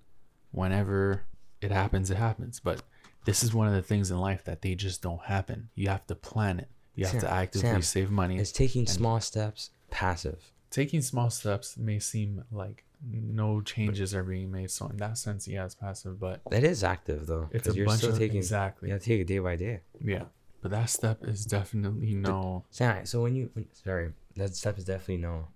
whenever 0.52 1.24
it 1.62 1.72
happens, 1.72 2.10
it 2.10 2.18
happens. 2.18 2.60
But 2.60 2.82
this 3.26 3.44
is 3.44 3.54
one 3.54 3.68
of 3.68 3.74
the 3.74 3.82
things 3.82 4.12
in 4.12 4.18
life 4.20 4.44
that 4.46 4.62
they 4.62 4.76
just 4.76 5.02
don't 5.02 5.22
happen. 5.22 5.70
You 5.76 5.90
have 5.90 6.08
to 6.08 6.16
plan 6.16 6.60
it, 6.60 6.70
you 6.96 7.06
have 7.06 7.12
Sam, 7.12 7.22
to 7.22 7.32
actively 7.32 7.70
Sam, 7.70 7.82
save 7.82 8.10
money. 8.12 8.38
It's 8.38 8.52
taking 8.52 8.88
small 8.88 9.20
steps, 9.20 9.72
passive. 9.92 10.52
Taking 10.70 11.02
small 11.02 11.30
steps 11.30 11.78
may 11.78 12.00
seem 12.00 12.44
like 12.52 12.86
no 13.12 13.62
changes 13.62 14.14
are 14.16 14.24
being 14.24 14.52
made. 14.52 14.72
So 14.72 14.88
in 14.88 14.98
that 14.98 15.18
sense, 15.18 15.48
yeah, 15.48 15.66
it's 15.66 15.76
passive, 15.76 16.20
but 16.20 16.42
That 16.52 16.64
is 16.64 16.84
active 16.84 17.28
though, 17.28 17.50
it's 17.52 17.68
a 17.68 17.74
you're 17.74 17.86
bunch 17.86 18.00
still 18.00 18.12
of 18.14 18.18
taking. 18.20 18.38
exactly. 18.38 18.90
Yeah, 18.90 18.98
take 18.98 19.22
it 19.22 19.28
day 19.28 19.40
by 19.40 19.56
day. 19.56 19.82
Yeah, 20.04 20.24
but 20.66 20.72
that 20.72 20.90
step 20.90 21.24
is 21.28 21.46
definitely 21.46 22.16
no. 22.16 22.64
So, 22.72 23.02
so 23.04 23.22
when 23.22 23.36
you, 23.36 23.52
when, 23.54 23.68
sorry, 23.72 24.14
that 24.36 24.56
step 24.56 24.80
is 24.80 24.86
definitely 24.86 25.18
no. 25.18 25.50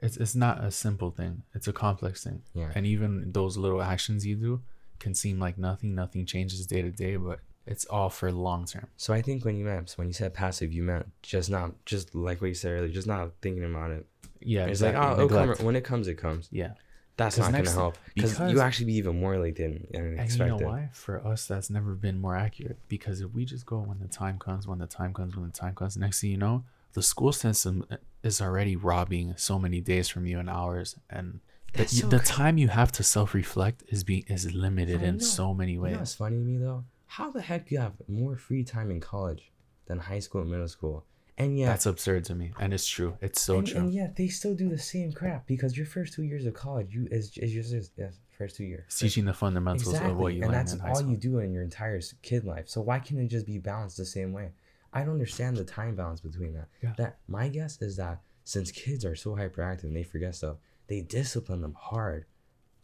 It's 0.00 0.16
it's 0.16 0.34
not 0.34 0.64
a 0.64 0.72
simple 0.72 1.12
thing. 1.12 1.44
It's 1.54 1.68
a 1.68 1.72
complex 1.72 2.24
thing. 2.24 2.42
Yeah. 2.52 2.72
And 2.74 2.84
even 2.84 3.30
those 3.30 3.56
little 3.56 3.80
actions 3.80 4.26
you 4.26 4.34
do 4.34 4.60
can 4.98 5.14
seem 5.14 5.38
like 5.38 5.56
nothing. 5.56 5.94
Nothing 5.94 6.26
changes 6.26 6.66
day 6.66 6.82
to 6.82 6.90
day, 6.90 7.14
but 7.14 7.38
it's 7.64 7.84
all 7.84 8.10
for 8.10 8.32
long 8.32 8.64
term. 8.64 8.88
So 8.96 9.14
I 9.14 9.22
think 9.22 9.44
when 9.44 9.56
you 9.56 9.64
meant 9.64 9.92
when 9.94 10.08
you 10.08 10.12
said 10.12 10.34
passive, 10.34 10.72
you 10.72 10.82
meant 10.82 11.06
just 11.22 11.48
not 11.48 11.70
just 11.84 12.12
like 12.16 12.40
what 12.40 12.48
you 12.48 12.54
said 12.54 12.72
earlier, 12.72 12.88
just 12.88 13.06
not 13.06 13.30
thinking 13.40 13.62
about 13.62 13.92
it. 13.92 14.04
Yeah, 14.40 14.62
It's 14.64 14.80
exactly. 14.80 15.00
like 15.00 15.18
oh, 15.20 15.54
come, 15.54 15.64
when 15.64 15.76
it 15.76 15.84
comes, 15.84 16.08
it 16.08 16.16
comes. 16.16 16.48
yeah. 16.50 16.72
That's 17.16 17.38
not 17.38 17.52
gonna 17.52 17.70
help 17.70 17.96
because 18.14 18.38
you 18.40 18.60
actually 18.60 18.86
be 18.86 18.94
even 18.96 19.18
more 19.18 19.38
late 19.38 19.56
than 19.56 19.86
than 19.90 20.02
And 20.02 20.20
expected. 20.20 20.54
you 20.54 20.60
know 20.60 20.66
why? 20.66 20.90
For 20.92 21.26
us, 21.26 21.46
that's 21.46 21.70
never 21.70 21.94
been 21.94 22.20
more 22.20 22.36
accurate. 22.36 22.78
Because 22.88 23.20
if 23.20 23.32
we 23.32 23.44
just 23.44 23.64
go 23.64 23.78
when 23.78 23.98
the 24.00 24.08
time 24.08 24.38
comes, 24.38 24.66
when 24.66 24.78
the 24.78 24.86
time 24.86 25.14
comes, 25.14 25.34
when 25.36 25.46
the 25.46 25.52
time 25.52 25.74
comes, 25.74 25.96
next 25.96 26.20
thing 26.20 26.30
you 26.30 26.36
know, 26.36 26.64
the 26.92 27.02
school 27.02 27.32
system 27.32 27.86
is 28.22 28.40
already 28.40 28.76
robbing 28.76 29.34
so 29.36 29.58
many 29.58 29.80
days 29.80 30.08
from 30.08 30.26
you 30.26 30.38
and 30.38 30.50
hours, 30.50 30.96
and 31.08 31.40
the, 31.72 31.86
so 31.86 32.06
the 32.08 32.18
time 32.18 32.58
you 32.58 32.68
have 32.68 32.92
to 32.92 33.02
self 33.02 33.34
reflect 33.34 33.82
is 33.88 34.04
being 34.04 34.24
is 34.28 34.52
limited 34.54 35.02
in 35.02 35.16
know. 35.16 35.22
so 35.22 35.54
many 35.54 35.78
ways. 35.78 35.90
You 35.90 35.94
know 35.96 36.00
what's 36.00 36.14
funny 36.14 36.36
to 36.36 36.42
me 36.44 36.58
though? 36.58 36.84
How 37.06 37.30
the 37.30 37.40
heck 37.40 37.68
do 37.68 37.74
you 37.74 37.80
have 37.80 37.94
more 38.08 38.36
free 38.36 38.64
time 38.64 38.90
in 38.90 39.00
college 39.00 39.52
than 39.86 39.98
high 39.98 40.18
school 40.18 40.42
and 40.42 40.50
middle 40.50 40.68
school? 40.68 41.04
And 41.38 41.58
yet, 41.58 41.66
That's 41.66 41.86
absurd 41.86 42.24
to 42.26 42.34
me, 42.34 42.52
and 42.58 42.72
it's 42.72 42.86
true. 42.86 43.18
It's 43.20 43.42
so 43.42 43.58
and, 43.58 43.66
true. 43.66 43.80
and 43.80 43.92
yet 43.92 44.16
they 44.16 44.28
still 44.28 44.54
do 44.54 44.70
the 44.70 44.78
same 44.78 45.12
crap 45.12 45.46
because 45.46 45.76
your 45.76 45.84
first 45.84 46.14
two 46.14 46.22
years 46.22 46.46
of 46.46 46.54
college, 46.54 46.94
you 46.94 47.08
is 47.10 47.36
is 47.36 47.52
just 47.52 47.74
is, 47.74 47.90
yes, 47.98 48.20
first 48.38 48.56
two 48.56 48.64
years. 48.64 48.84
It's 48.86 48.98
teaching 48.98 49.26
the 49.26 49.34
fundamentals 49.34 49.88
exactly, 49.88 50.12
of 50.12 50.16
what 50.16 50.32
you 50.32 50.42
and 50.42 50.50
learn 50.50 50.58
that's 50.58 50.72
in 50.72 50.78
high 50.78 50.88
all 50.90 50.94
school. 50.96 51.10
you 51.10 51.16
do 51.18 51.38
in 51.40 51.52
your 51.52 51.62
entire 51.62 52.00
kid 52.22 52.44
life. 52.44 52.68
So 52.70 52.80
why 52.80 53.00
can't 53.00 53.20
it 53.20 53.28
just 53.28 53.44
be 53.44 53.58
balanced 53.58 53.98
the 53.98 54.06
same 54.06 54.32
way? 54.32 54.52
I 54.94 55.00
don't 55.00 55.12
understand 55.12 55.58
the 55.58 55.64
time 55.64 55.94
balance 55.94 56.20
between 56.20 56.54
that. 56.54 56.68
Yeah. 56.82 56.94
That 56.96 57.18
my 57.28 57.48
guess 57.48 57.82
is 57.82 57.96
that 57.96 58.22
since 58.44 58.70
kids 58.70 59.04
are 59.04 59.14
so 59.14 59.30
hyperactive 59.36 59.84
and 59.84 59.96
they 59.96 60.04
forget 60.04 60.34
stuff, 60.34 60.56
they 60.86 61.02
discipline 61.02 61.60
them 61.60 61.74
hard, 61.78 62.24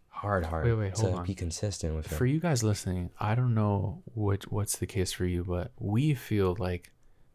hard, 0.09 0.45
hard 0.45 0.67
Wait, 0.67 0.75
wait, 0.75 0.95
to 0.97 1.03
hold 1.03 1.15
on. 1.21 1.25
be 1.25 1.35
consistent 1.35 1.95
with 1.97 2.13
it. 2.13 2.15
For 2.15 2.27
you 2.27 2.39
guys 2.39 2.63
listening, 2.63 3.11
I 3.19 3.35
don't 3.35 3.55
know 3.55 4.03
what 4.13 4.53
what's 4.53 4.77
the 4.77 4.87
case 4.87 5.13
for 5.13 5.25
you, 5.25 5.43
but 5.43 5.73
we 5.79 6.15
feel 6.15 6.55
like 6.59 6.93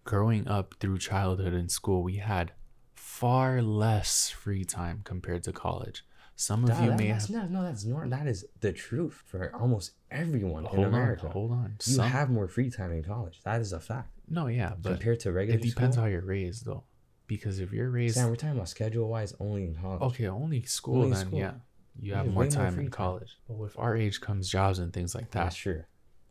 growing 0.07 0.47
up 0.47 0.73
through 0.79 0.97
childhood 0.97 1.53
and 1.53 1.69
school, 1.69 2.01
we 2.01 2.15
had 2.17 2.53
far 2.95 3.61
less 3.61 4.29
free 4.29 4.63
time 4.65 5.01
compared 5.03 5.43
to 5.43 5.51
college. 5.51 6.03
Some 6.35 6.63
of 6.63 6.69
you 6.81 6.89
that- 6.91 6.99
may 6.99 7.07
have. 7.07 7.29
not, 7.29 7.49
no, 7.51 7.61
that's 7.63 7.83
not. 7.83 8.09
That 8.09 8.27
is 8.27 8.45
the 8.61 8.71
truth 8.71 9.23
for 9.25 9.53
almost 9.55 9.91
everyone 10.11 10.63
in 10.65 10.69
Hold 10.69 10.87
on, 10.87 10.93
America. 10.93 11.29
hold 11.29 11.51
on. 11.51 11.75
You 11.85 11.93
Some, 11.95 12.07
have 12.09 12.29
more 12.29 12.47
free 12.47 12.69
time 12.69 12.91
in 12.91 13.03
college. 13.03 13.41
That 13.43 13.59
is 13.61 13.73
a 13.73 13.79
fact 13.79 14.11
no, 14.29 14.47
yeah, 14.47 14.73
but 14.81 14.89
compared 14.91 15.19
to 15.21 15.31
regular 15.31 15.59
it 15.59 15.63
depends 15.63 15.95
school. 15.95 16.03
how 16.03 16.09
you're 16.09 16.21
raised, 16.37 16.65
though. 16.65 16.83
Because 17.27 17.59
if 17.59 17.71
you're 17.73 17.89
raised, 17.89 18.15
Sam, 18.15 18.29
we're 18.29 18.35
talking 18.35 18.55
about 18.55 18.69
schedule 18.69 19.07
wise 19.09 19.33
only 19.39 19.63
in 19.63 19.75
college. 19.75 20.01
okay, 20.01 20.27
only 20.27 20.61
school, 20.63 21.03
Only 21.03 21.15
then 21.15 21.25
school. 21.27 21.39
yeah, 21.39 21.53
you 21.99 22.09
You 22.09 22.13
have 22.15 22.27
more 22.27 22.45
time 22.47 22.73
in 22.75 22.85
time. 22.85 22.89
college. 22.91 23.31
But 23.47 23.55
with 23.57 23.77
our 23.77 23.95
age 23.97 24.21
comes 24.21 24.47
jobs 24.49 24.79
and 24.79 24.93
things 24.93 25.15
like 25.15 25.31
that, 25.31 25.43
that's 25.45 25.55
true. 25.55 25.83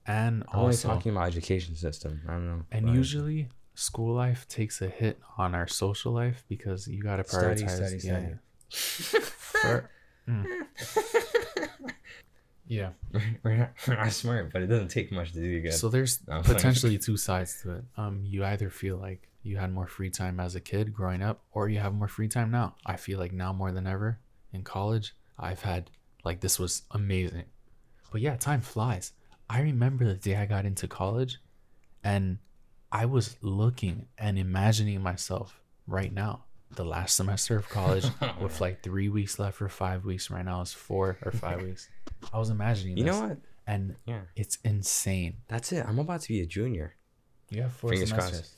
and 0.07 0.45
I'm 0.53 0.59
only 0.61 0.67
also 0.69 0.89
talking 0.89 1.13
about 1.13 1.27
education 1.27 1.75
system. 1.75 2.23
I 2.29 2.33
don't 2.33 2.47
know. 2.47 2.63
And 2.71 2.89
usually, 2.91 3.49
school 3.77 4.15
life 4.15 4.49
takes 4.49 4.83
a 4.83 4.89
hit 4.89 5.21
on 5.39 5.55
our 5.55 5.69
social 5.69 6.13
life 6.13 6.45
because 6.49 6.89
you 6.89 7.03
gotta 7.03 7.23
prioritize. 7.23 7.71
study, 7.71 7.99
yeah, 8.03 8.35
study. 8.69 9.25
For- 9.25 9.91
mm. 10.29 10.47
yeah. 12.67 12.91
we're 13.43 13.57
not, 13.57 13.73
we're 13.87 13.97
not 13.97 14.13
smart, 14.13 14.53
but 14.53 14.63
it 14.63 14.67
doesn't 14.67 14.89
take 14.89 15.13
much 15.13 15.33
to 15.33 15.41
do 15.41 15.61
good. 15.61 15.73
So 15.75 15.89
there's 15.89 16.21
No, 16.27 16.37
I'm 16.37 16.43
playing. 16.43 16.57
potentially 16.57 16.99
two 16.99 17.17
sides 17.17 17.61
to 17.63 17.77
it. 17.77 17.85
Um, 17.97 18.23
you 18.25 18.45
either 18.45 18.71
feel 18.71 18.97
like 18.97 19.29
you 19.43 19.57
had 19.59 19.73
more 19.73 19.87
free 19.87 20.11
time 20.11 20.41
as 20.41 20.55
a 20.57 20.61
kid 20.61 20.93
growing 20.93 21.23
up, 21.23 21.45
or 21.53 21.69
you 21.69 21.79
have 21.79 21.95
more 21.95 22.09
free 22.09 22.29
time 22.29 22.51
now. 22.51 22.75
I 22.85 22.97
feel 22.97 23.19
like 23.19 23.33
now 23.33 23.53
more 23.53 23.71
than 23.73 23.87
ever 23.87 24.19
in 24.53 24.63
college, 24.63 25.15
I've 25.39 25.63
had 25.63 25.91
like 26.25 26.41
this 26.41 26.59
was 26.59 26.83
amazing. 26.91 27.45
But 28.11 28.21
yeah, 28.23 28.37
time 28.37 28.61
flies. 28.63 29.13
I 29.49 29.61
remember 29.61 30.05
the 30.05 30.15
day 30.15 30.35
I 30.37 30.47
got 30.47 30.65
into 30.65 30.89
college, 30.89 31.39
and 32.03 32.39
I 32.93 33.07
was 33.07 33.37
looking 33.43 34.07
and 34.19 34.39
imagining 34.39 35.03
myself 35.03 35.61
right 35.87 36.13
now, 36.13 36.45
the 36.75 36.85
last 36.85 37.17
semester 37.17 37.57
of 37.57 37.69
college, 37.69 38.05
oh, 38.23 38.35
with 38.41 38.61
like 38.61 38.83
three 38.83 39.09
weeks 39.09 39.39
left 39.39 39.61
or 39.61 39.69
five 39.69 40.05
weeks. 40.05 40.31
Right 40.31 40.45
now 40.45 40.61
it's 40.63 40.73
four 40.73 41.19
or 41.25 41.33
five 41.33 41.63
weeks. 41.63 41.89
I 42.33 42.39
was 42.39 42.51
imagining. 42.51 42.97
you 42.97 43.05
this, 43.05 43.15
know 43.15 43.29
what? 43.29 43.39
And 43.67 43.97
Yeah, 44.07 44.21
it's 44.37 44.59
insane. 44.65 45.39
that's 45.49 45.73
it. 45.73 45.85
I'm 45.87 45.99
about 45.99 46.21
to 46.23 46.29
be 46.29 46.41
a 46.41 46.47
junior. 46.47 46.95
You 47.51 47.63
have 47.63 47.73
four 47.73 47.91
Fingers 47.91 48.11
semesters. 48.11 48.39
crossed. 48.41 48.55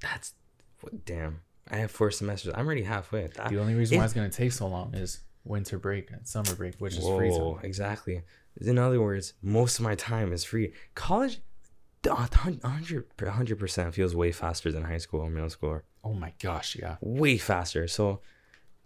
That's 0.00 0.32
what, 0.80 1.04
damn. 1.04 1.40
I 1.70 1.76
have 1.78 1.90
four 1.90 2.10
semesters. 2.10 2.52
I'm 2.54 2.66
already 2.66 2.82
halfway. 2.82 3.26
That, 3.26 3.48
The 3.48 3.58
only 3.60 3.74
reason 3.74 3.98
why 3.98 4.04
it's 4.04 4.14
gonna 4.14 4.28
take 4.30 4.52
so 4.52 4.66
long 4.68 4.94
is 4.94 5.20
winter 5.44 5.78
break 5.78 6.10
and 6.10 6.26
summer 6.26 6.54
break, 6.54 6.76
which 6.76 6.96
is 6.96 7.06
free 7.06 7.30
time. 7.30 7.58
exactly. 7.62 8.22
In 8.60 8.78
other 8.78 9.00
words, 9.00 9.34
most 9.42 9.78
of 9.78 9.84
my 9.84 9.94
time 9.94 10.32
is 10.32 10.44
free. 10.44 10.72
College, 10.94 11.40
the 12.06 12.14
100 13.26 13.58
percent 13.58 13.94
feels 13.94 14.14
way 14.14 14.32
faster 14.32 14.70
than 14.72 14.84
high 14.84 14.98
school 14.98 15.20
or 15.20 15.30
middle 15.30 15.50
school. 15.50 15.80
Oh 16.04 16.12
my 16.14 16.32
gosh, 16.40 16.76
yeah. 16.76 16.96
Way 17.00 17.38
faster. 17.38 17.88
So 17.88 18.20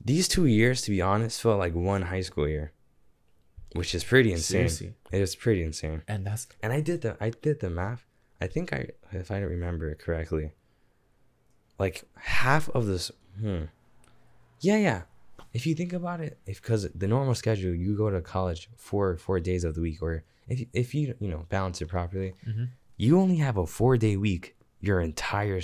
these 0.03 0.27
two 0.29 0.47
years, 0.47 0.83
to 0.83 0.91
be 0.91 1.03
honest, 1.03 1.41
felt 1.43 1.59
like 1.59 1.75
one 1.75 2.03
high 2.03 2.23
school 2.23 2.49
year, 2.49 2.73
which 3.75 3.95
is 3.95 4.05
pretty 4.05 4.33
insane. 4.33 4.69
Seriously. 4.69 4.95
It 5.13 5.21
is 5.21 5.37
pretty 5.37 5.63
insane. 5.63 6.03
And 6.09 6.27
that's 6.27 6.47
And 6.63 6.73
I 6.73 6.81
did 6.81 7.03
the 7.03 7.17
I 7.21 7.31
did 7.31 7.61
the 7.61 7.71
math. 7.71 8.05
I 8.41 8.47
think 8.47 8.73
I 8.73 8.89
if 9.13 9.31
I 9.31 9.39
remember 9.41 9.91
it 9.91 9.99
correctly. 9.99 10.53
Like 11.79 12.05
half 12.17 12.69
of 12.71 12.87
this 12.87 13.11
hmm. 13.39 13.65
Yeah, 14.61 14.77
yeah. 14.77 15.03
If 15.53 15.67
you 15.67 15.75
think 15.75 15.93
about 15.93 16.21
it, 16.21 16.39
if 16.47 16.61
because 16.63 16.89
the 16.95 17.09
normal 17.09 17.35
schedule 17.35 17.75
you 17.75 17.97
go 17.97 18.11
to 18.11 18.21
college 18.21 18.69
four 18.77 19.17
four 19.17 19.41
days 19.41 19.65
of 19.65 19.75
the 19.75 19.81
week, 19.81 20.01
or 20.03 20.23
if 20.49 20.67
if 20.73 20.95
you 20.95 21.15
you 21.19 21.29
know 21.29 21.47
balance 21.49 21.83
it 21.83 21.89
properly, 21.89 22.35
Mhm. 22.47 22.69
You 23.01 23.19
only 23.19 23.37
have 23.37 23.57
a 23.57 23.67
four 23.67 23.97
day 23.97 24.15
week 24.15 24.57
your 24.79 25.01
entire 25.01 25.59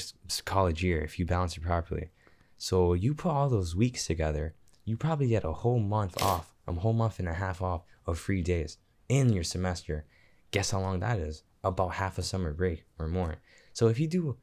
college 0.46 0.82
year 0.82 1.02
if 1.02 1.18
you 1.18 1.26
balance 1.26 1.54
it 1.54 1.62
properly. 1.62 2.08
So 2.56 2.94
you 2.94 3.12
put 3.12 3.30
all 3.30 3.50
those 3.50 3.76
weeks 3.76 4.06
together, 4.06 4.54
you 4.86 4.96
probably 4.96 5.28
get 5.28 5.44
a 5.44 5.52
whole 5.52 5.78
month 5.78 6.22
off, 6.22 6.54
a 6.66 6.72
whole 6.72 6.94
month 6.94 7.18
and 7.18 7.28
a 7.28 7.34
half 7.34 7.60
off 7.60 7.82
of 8.06 8.18
free 8.18 8.40
days 8.40 8.78
in 9.10 9.34
your 9.34 9.44
semester. 9.44 10.06
Guess 10.50 10.70
how 10.70 10.80
long 10.80 11.00
that 11.00 11.18
is? 11.18 11.42
About 11.62 11.96
half 11.96 12.16
a 12.16 12.22
summer 12.22 12.54
break 12.54 12.86
or 12.98 13.06
more. 13.06 13.36
So 13.74 13.88
if 13.88 14.00
you 14.00 14.08
do 14.08 14.38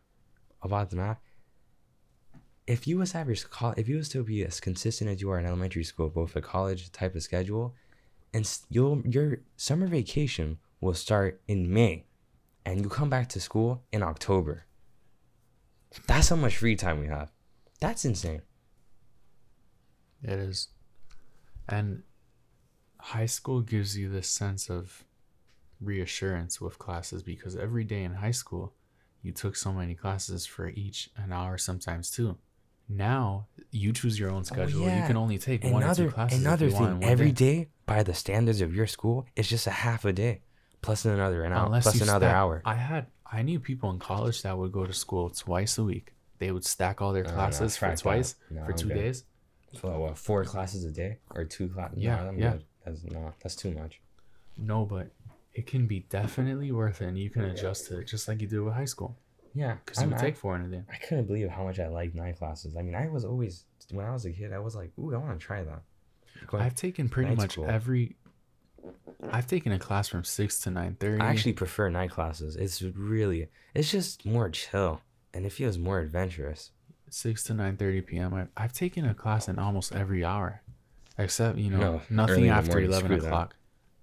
about 0.61 0.91
the 0.91 0.97
math, 0.97 1.19
if 2.67 2.87
you 2.87 2.99
was 2.99 3.13
have 3.13 3.27
your 3.27 3.37
if 3.75 3.89
you 3.89 3.97
was 3.97 4.09
to 4.09 4.23
be 4.23 4.45
as 4.45 4.59
consistent 4.59 5.09
as 5.09 5.19
you 5.19 5.31
are 5.31 5.39
in 5.39 5.47
elementary 5.47 5.83
school, 5.83 6.09
both 6.09 6.35
a 6.35 6.41
college 6.41 6.91
type 6.91 7.15
of 7.15 7.23
schedule, 7.23 7.73
and 8.35 8.47
you'll 8.69 9.01
your 9.01 9.39
summer 9.57 9.87
vacation 9.87 10.59
will 10.79 10.93
start 10.93 11.41
in 11.47 11.73
May, 11.73 12.05
and 12.65 12.81
you 12.81 12.89
come 12.89 13.09
back 13.09 13.29
to 13.29 13.39
school 13.39 13.83
in 13.91 14.03
October. 14.03 14.65
That's 16.07 16.29
how 16.29 16.35
much 16.35 16.57
free 16.57 16.75
time 16.75 16.99
we 16.99 17.07
have. 17.07 17.31
That's 17.79 18.05
insane. 18.05 18.41
it 20.23 20.39
is. 20.39 20.69
And 21.67 22.03
high 22.99 23.25
school 23.25 23.61
gives 23.61 23.97
you 23.97 24.09
this 24.09 24.29
sense 24.29 24.69
of 24.69 25.03
reassurance 25.81 26.61
with 26.61 26.79
classes 26.79 27.21
because 27.23 27.55
every 27.55 27.83
day 27.83 28.03
in 28.03 28.13
high 28.15 28.31
school 28.31 28.73
you 29.21 29.31
took 29.31 29.55
so 29.55 29.71
many 29.73 29.95
classes 29.95 30.45
for 30.45 30.69
each 30.69 31.09
an 31.17 31.31
hour 31.33 31.57
sometimes 31.57 32.09
two. 32.09 32.37
Now 32.89 33.47
you 33.71 33.91
choose 33.93 34.19
your 34.19 34.29
own 34.29 34.39
oh, 34.41 34.43
schedule. 34.43 34.81
You 34.81 34.85
Oh, 34.85 34.89
yeah. 34.89 35.07
can 35.07 35.17
only 35.17 35.37
take 35.37 35.63
one 35.63 35.83
or 35.83 35.93
two 35.95 36.09
classes. 36.11 36.39
another 36.39 36.65
you 36.67 36.71
thing, 36.71 37.03
every 37.03 37.31
day. 37.31 37.55
day 37.63 37.69
by 37.85 38.03
the 38.03 38.13
standards 38.13 38.61
of 38.61 38.73
your 38.75 38.87
school, 38.87 39.25
it's 39.35 39.47
just 39.49 39.67
a 39.67 39.71
half 39.71 40.05
a 40.05 40.13
day, 40.13 40.41
plus 40.83 41.05
another 41.05 41.43
an 41.43 41.51
hour, 41.53 41.65
Unless 41.65 41.83
plus 41.83 41.95
you 41.95 42.03
another 42.03 42.27
stack- 42.27 42.35
hour. 42.35 42.61
I 42.65 42.75
had 42.75 43.07
I 43.25 43.41
knew 43.41 43.59
people 43.59 43.89
in 43.89 43.97
college 43.97 44.43
that 44.43 44.55
would 44.57 44.71
go 44.71 44.85
to 44.85 44.93
school 44.93 45.31
twice 45.31 45.77
a 45.79 45.83
week. 45.83 46.13
They 46.37 46.51
would 46.51 46.63
stack 46.65 47.01
all 47.01 47.13
their 47.13 47.23
No, 47.23 47.29
no, 47.31 47.35
classes 47.35 47.75
for 47.77 47.85
frack 47.87 47.89
that. 47.91 47.99
twice 48.01 48.35
No, 48.51 48.63
for 48.65 48.71
I'm 48.73 48.77
two 48.77 48.87
good. 48.89 48.93
days. 48.95 49.23
So 49.73 49.99
what, 49.99 50.17
four 50.19 50.43
classes 50.45 50.83
a 50.85 50.91
day 50.91 51.17
or 51.31 51.43
two 51.45 51.67
classes? 51.69 51.97
Yeah, 51.97 52.17
no, 52.17 52.27
I'm 52.29 52.37
yeah. 52.37 52.51
good. 52.51 52.63
That's 52.85 53.03
not. 53.05 53.33
that's 53.41 53.55
too 53.55 53.71
much. 53.71 54.01
No, 54.57 54.85
but 54.85 55.07
it 55.55 55.65
can 55.65 55.87
be 55.87 56.01
definitely 56.01 56.71
worth 56.71 57.01
it, 57.01 57.07
and 57.07 57.17
you 57.17 57.29
can 57.31 57.45
adjust 57.45 57.87
to 57.87 57.99
it 57.99 58.05
just 58.07 58.27
like 58.27 58.39
you 58.41 58.47
do 58.47 58.65
with 58.65 58.75
high 58.75 58.85
school. 58.85 59.17
Yeah, 59.55 59.77
Because 59.83 59.97
you 59.97 60.03
I'm- 60.03 60.09
would 60.11 60.19
I- 60.19 60.21
take 60.21 60.35
four 60.37 60.55
in 60.55 60.65
a 60.65 60.67
day. 60.67 60.83
I 60.91 60.97
couldn't 60.97 61.25
believe 61.25 61.49
how 61.49 61.63
much 61.63 61.79
I 61.79 61.87
liked 61.87 62.13
night 62.15 62.37
classes. 62.37 62.75
I 62.77 62.81
mean, 62.83 62.93
I 62.95 63.07
was 63.07 63.23
always 63.25 63.65
when 63.91 64.05
I 64.05 64.11
was 64.11 64.25
a 64.25 64.31
kid, 64.31 64.53
I 64.53 64.59
was 64.59 64.75
like, 64.75 64.91
"Ooh, 64.99 65.13
I 65.13 65.17
want 65.17 65.39
to 65.39 65.43
try 65.45 65.63
that." 65.63 65.81
Going- 66.47 66.63
I've 66.63 66.75
taken 66.75 67.09
pretty 67.09 67.29
night 67.29 67.37
much 67.37 67.51
school. 67.53 67.65
every. 67.69 68.15
I've 69.31 69.47
taken 69.47 69.71
a 69.71 69.79
class 69.79 70.07
from 70.07 70.23
six 70.23 70.59
to 70.61 70.69
nine 70.71 70.95
thirty. 70.99 71.21
I 71.21 71.27
actually 71.27 71.53
prefer 71.53 71.89
night 71.89 72.11
classes. 72.11 72.55
It's 72.55 72.81
really, 72.81 73.47
it's 73.73 73.91
just 73.91 74.25
more 74.25 74.49
chill 74.49 75.01
and 75.33 75.45
it 75.45 75.51
feels 75.51 75.77
more 75.77 75.99
adventurous. 75.99 76.71
six 77.09 77.43
to 77.45 77.53
nine 77.53 77.77
thirty 77.77 78.01
p.m. 78.01 78.33
I, 78.33 78.47
I've 78.57 78.73
taken 78.73 79.05
a 79.05 79.13
class 79.13 79.47
in 79.47 79.57
almost 79.59 79.93
every 79.95 80.23
hour, 80.25 80.61
Except 81.17 81.57
you 81.57 81.69
know 81.69 81.79
No, 81.79 82.01
nothing 82.09 82.49
after 82.49 82.71
morning, 82.71 82.89
eleven 82.89 83.07
screw 83.07 83.19
that. 83.21 83.27
o'clock. 83.27 83.55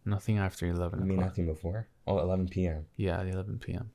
Nothing 0.04 0.38
after 0.38 0.66
eleven 0.66 1.00
I 1.00 1.04
mean, 1.04 1.18
o'clock. 1.18 1.30
nothing 1.32 1.46
before. 1.46 1.86
Oh, 2.06 2.18
11 2.18 2.48
p.m. 2.48 2.86
Yeah, 2.96 3.22
the 3.22 3.30
eleven 3.30 3.58
p.m. 3.58 3.90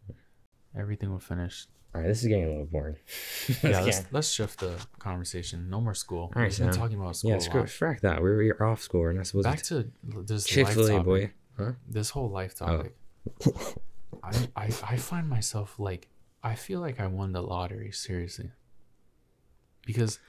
Everything 0.78 1.10
will 1.12 1.20
finish. 1.20 1.66
All 1.96 2.02
right, 2.02 2.08
this 2.08 2.22
is 2.24 2.28
getting 2.28 2.44
a 2.44 2.50
little 2.50 2.66
boring. 2.66 2.98
Yeah, 3.64 3.80
let's, 3.82 4.00
Yeah. 4.00 4.04
let's 4.12 4.30
shift 4.30 4.60
the 4.60 4.74
conversation. 5.00 5.70
No 5.70 5.80
more 5.80 5.94
school. 5.94 6.32
All 6.36 6.42
right, 6.42 6.50
We've 6.52 6.60
been 6.60 6.74
talking 6.74 7.00
about 7.00 7.16
school. 7.16 7.32
Yeah, 7.32 7.38
screw 7.40 7.62
lot. 7.62 7.70
frack 7.70 8.02
that. 8.02 8.22
We're, 8.22 8.36
we're 8.38 8.64
off 8.68 8.82
school. 8.82 9.00
We're 9.02 9.14
not 9.14 9.28
supposed 9.28 9.46
Back 9.46 9.62
to. 9.64 9.84
to 10.12 10.22
this 10.24 10.56
life 10.58 10.74
Fil 10.74 10.86
A, 10.86 10.90
topic. 10.90 11.06
boy. 11.06 11.32
Huh? 11.58 11.72
This 11.88 12.10
whole 12.10 12.30
life 12.30 12.56
Oh. 12.60 12.66
topic. 12.66 12.96
I, 14.24 14.32
I 14.56 14.66
I 14.66 14.98
find 14.98 15.30
myself 15.30 15.80
like 15.80 16.10
I 16.44 16.56
feel 16.56 16.80
like 16.82 17.00
I 17.00 17.08
won 17.08 17.32
the 17.32 17.42
lottery 17.42 17.92
seriously. 17.92 18.52
Because 19.86 20.20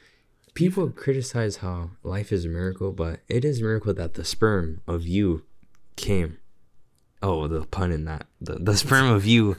People 0.55 0.89
criticize 0.89 1.57
how 1.59 1.91
life 2.03 2.33
is 2.33 2.47
a 2.47 2.49
miracle, 2.49 2.91
but 2.91 3.21
it 3.29 3.45
is 3.45 3.59
a 3.61 3.63
miracle 3.63 3.93
that 3.93 4.15
the 4.15 4.25
sperm 4.25 4.81
of 4.87 5.07
you 5.07 5.43
came. 5.97 6.39
Oh, 7.23 7.47
the 7.47 7.67
pun 7.67 7.93
in 7.93 8.05
that. 8.07 8.27
The, 8.41 8.55
the 8.55 8.75
sperm 8.77 9.07
of 9.11 9.27
you, 9.27 9.57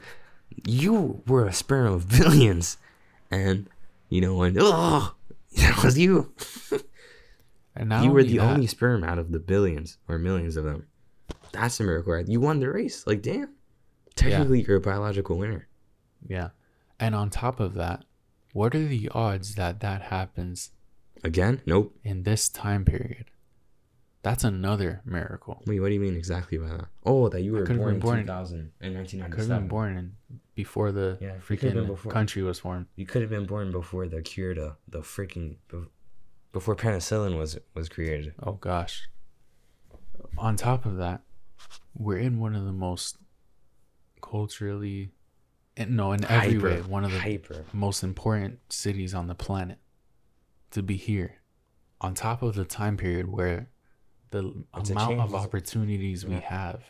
you 0.66 1.22
were 1.28 1.46
a 1.48 1.54
sperm 1.54 1.94
of 1.94 2.10
billions. 2.10 2.78
And, 3.32 3.70
you 4.10 4.22
know, 4.22 4.36
when, 4.36 4.58
oh, 4.60 5.16
that 5.58 5.84
was 5.84 5.98
you. 5.98 6.34
and 7.76 7.90
now 7.90 8.04
you 8.04 8.12
were 8.12 8.24
the 8.24 8.38
that, 8.38 8.52
only 8.52 8.68
sperm 8.68 9.04
out 9.04 9.20
of 9.20 9.32
the 9.32 9.40
billions 9.40 9.98
or 10.08 10.18
millions 10.18 10.58
of 10.58 10.64
them. 10.64 10.88
That's 11.52 11.80
a 11.80 11.84
miracle, 11.84 12.14
right? 12.14 12.28
You 12.28 12.40
won 12.40 12.60
the 12.60 12.70
race. 12.70 13.06
Like, 13.08 13.22
damn. 13.22 13.54
Technically, 14.16 14.64
you're 14.64 14.78
a 14.78 14.82
biological 14.82 15.38
winner. 15.38 15.68
Yeah. 16.28 16.50
And 17.00 17.14
on 17.14 17.30
top 17.30 17.60
of 17.60 17.76
that, 17.76 18.04
what 18.54 18.74
are 18.74 18.86
the 18.86 19.10
odds 19.10 19.56
that 19.56 19.82
that 19.82 20.04
happens 20.04 20.72
Again? 21.24 21.62
Nope. 21.66 21.96
in 22.04 22.24
this 22.24 22.50
time 22.50 22.86
period? 22.86 23.26
That's 24.30 24.44
another 24.44 25.02
miracle. 25.06 25.64
Wait, 25.66 25.80
what 25.80 25.88
do 25.88 25.94
you 25.94 26.02
mean 26.02 26.18
exactly 26.18 26.58
by 26.58 26.68
that? 26.68 26.88
Oh, 27.06 27.30
that 27.30 27.42
you 27.44 27.54
were 27.54 27.64
born, 27.66 27.78
been 27.94 28.00
born 28.00 28.16
in 28.16 28.22
in- 28.22 28.28
2000 28.28 28.72
in 28.82 28.98
I 29.24 29.30
could 29.30 29.40
have 29.40 29.48
been 29.48 29.68
born 29.70 29.96
in 29.98 30.42
before 30.54 30.92
the 30.92 31.18
Yeah, 31.22 31.36
you 31.36 31.56
could've 31.58 31.74
been 31.74 31.86
freaking 31.86 31.88
before. 31.88 32.12
country 32.12 32.44
was 32.44 32.60
formed. 32.60 32.88
You 32.98 33.06
could 33.06 33.22
have 33.22 33.32
been 33.32 33.46
born 33.46 33.72
before 33.72 34.06
the 34.10 34.22
cure 34.22 34.54
to 34.54 34.76
the 34.90 35.00
freaking 35.00 35.56
before 36.52 36.76
penicillin 36.76 37.38
was 37.38 37.58
was 37.74 37.88
created. 37.88 38.34
Oh 38.44 38.54
gosh. 38.54 39.08
On 40.38 40.58
top 40.58 40.86
of 40.86 40.98
that, 40.98 41.22
we're 41.96 42.18
in 42.18 42.38
one 42.38 42.54
of 42.54 42.66
the 42.66 42.74
most 42.74 43.18
culturally 44.22 45.12
and 45.78 45.96
no, 45.96 46.12
in 46.12 46.26
every 46.26 46.58
way, 46.58 46.82
one 46.82 47.06
of 47.06 47.12
the 47.14 47.20
hyper. 47.20 47.64
most 47.72 48.04
important 48.04 48.60
cities 48.70 49.14
on 49.14 49.28
the 49.28 49.36
planet 49.36 49.78
to 50.72 50.84
be 50.84 50.98
here. 50.98 51.36
On 52.02 52.14
top 52.14 52.42
of 52.42 52.56
the 52.56 52.66
time 52.66 52.98
period 52.98 53.30
where 53.30 53.70
the 54.32 54.66
It's 54.78 54.90
amount 54.90 55.20
of 55.22 55.34
opportunities 55.36 56.26
we 56.26 56.34
Yeah. 56.36 56.40
have. 56.42 56.84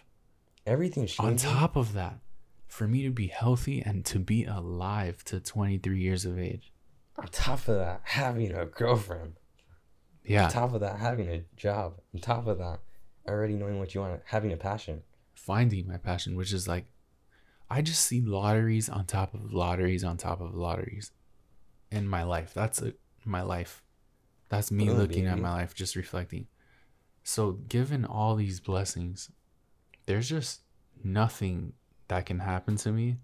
Everything's 0.65 1.17
On 1.19 1.35
top 1.37 1.75
of 1.75 1.93
that, 1.93 2.19
for 2.67 2.87
me 2.87 3.03
to 3.03 3.09
be 3.11 3.27
healthy 3.27 3.81
and 3.81 4.05
to 4.05 4.19
be 4.19 4.43
alive 4.43 5.23
to 5.25 5.39
23 5.39 5.99
years 5.99 6.25
of 6.25 6.37
age. 6.37 6.73
on 7.17 7.27
top 7.29 7.67
of 7.67 7.77
that, 7.77 8.01
having 8.03 8.51
a 8.51 8.65
girlfriend. 8.65 9.33
Yeah. 10.23 10.45
On 10.45 10.51
top 10.51 10.73
of 10.73 10.81
that, 10.81 10.99
having 10.99 11.27
a 11.29 11.45
job. 11.55 11.99
On 12.13 12.19
top 12.19 12.45
of 12.47 12.57
that, 12.59 12.79
already 13.27 13.55
knowing 13.55 13.79
what 13.79 13.95
you 13.95 14.01
want, 14.01 14.21
having 14.25 14.51
a 14.51 14.57
passion. 14.57 15.03
finding 15.33 15.87
my 15.87 15.97
passion, 15.97 16.35
which 16.35 16.51
is 16.51 16.67
like, 16.67 16.85
I 17.69 17.81
just 17.81 18.03
see 18.05 18.21
lotteries 18.21 18.89
on 18.89 19.05
top 19.05 19.33
of 19.33 19.53
lotteries 19.53 20.03
on 20.03 20.17
top 20.17 20.41
of 20.41 20.53
lotteries 20.53 21.11
in 21.91 22.07
my 22.07 22.23
life. 22.23 22.53
That's 22.53 22.81
a, 22.81 22.93
my 23.23 23.41
life. 23.41 23.81
That's 24.49 24.71
me 24.71 24.87
Boom, 24.87 24.97
looking 24.97 25.25
at 25.25 25.39
my 25.39 25.51
life, 25.53 25.73
just 25.73 25.95
reflecting. 25.95 26.47
So, 27.29 27.51
given 27.51 28.05
all 28.05 28.35
these 28.35 28.61
blessings, 28.61 29.29
there's 30.05 30.29
just 30.29 30.61
nothing 31.03 31.73
that 32.07 32.25
can 32.25 32.39
happen 32.39 32.77
to 32.77 32.91
me 32.93 33.17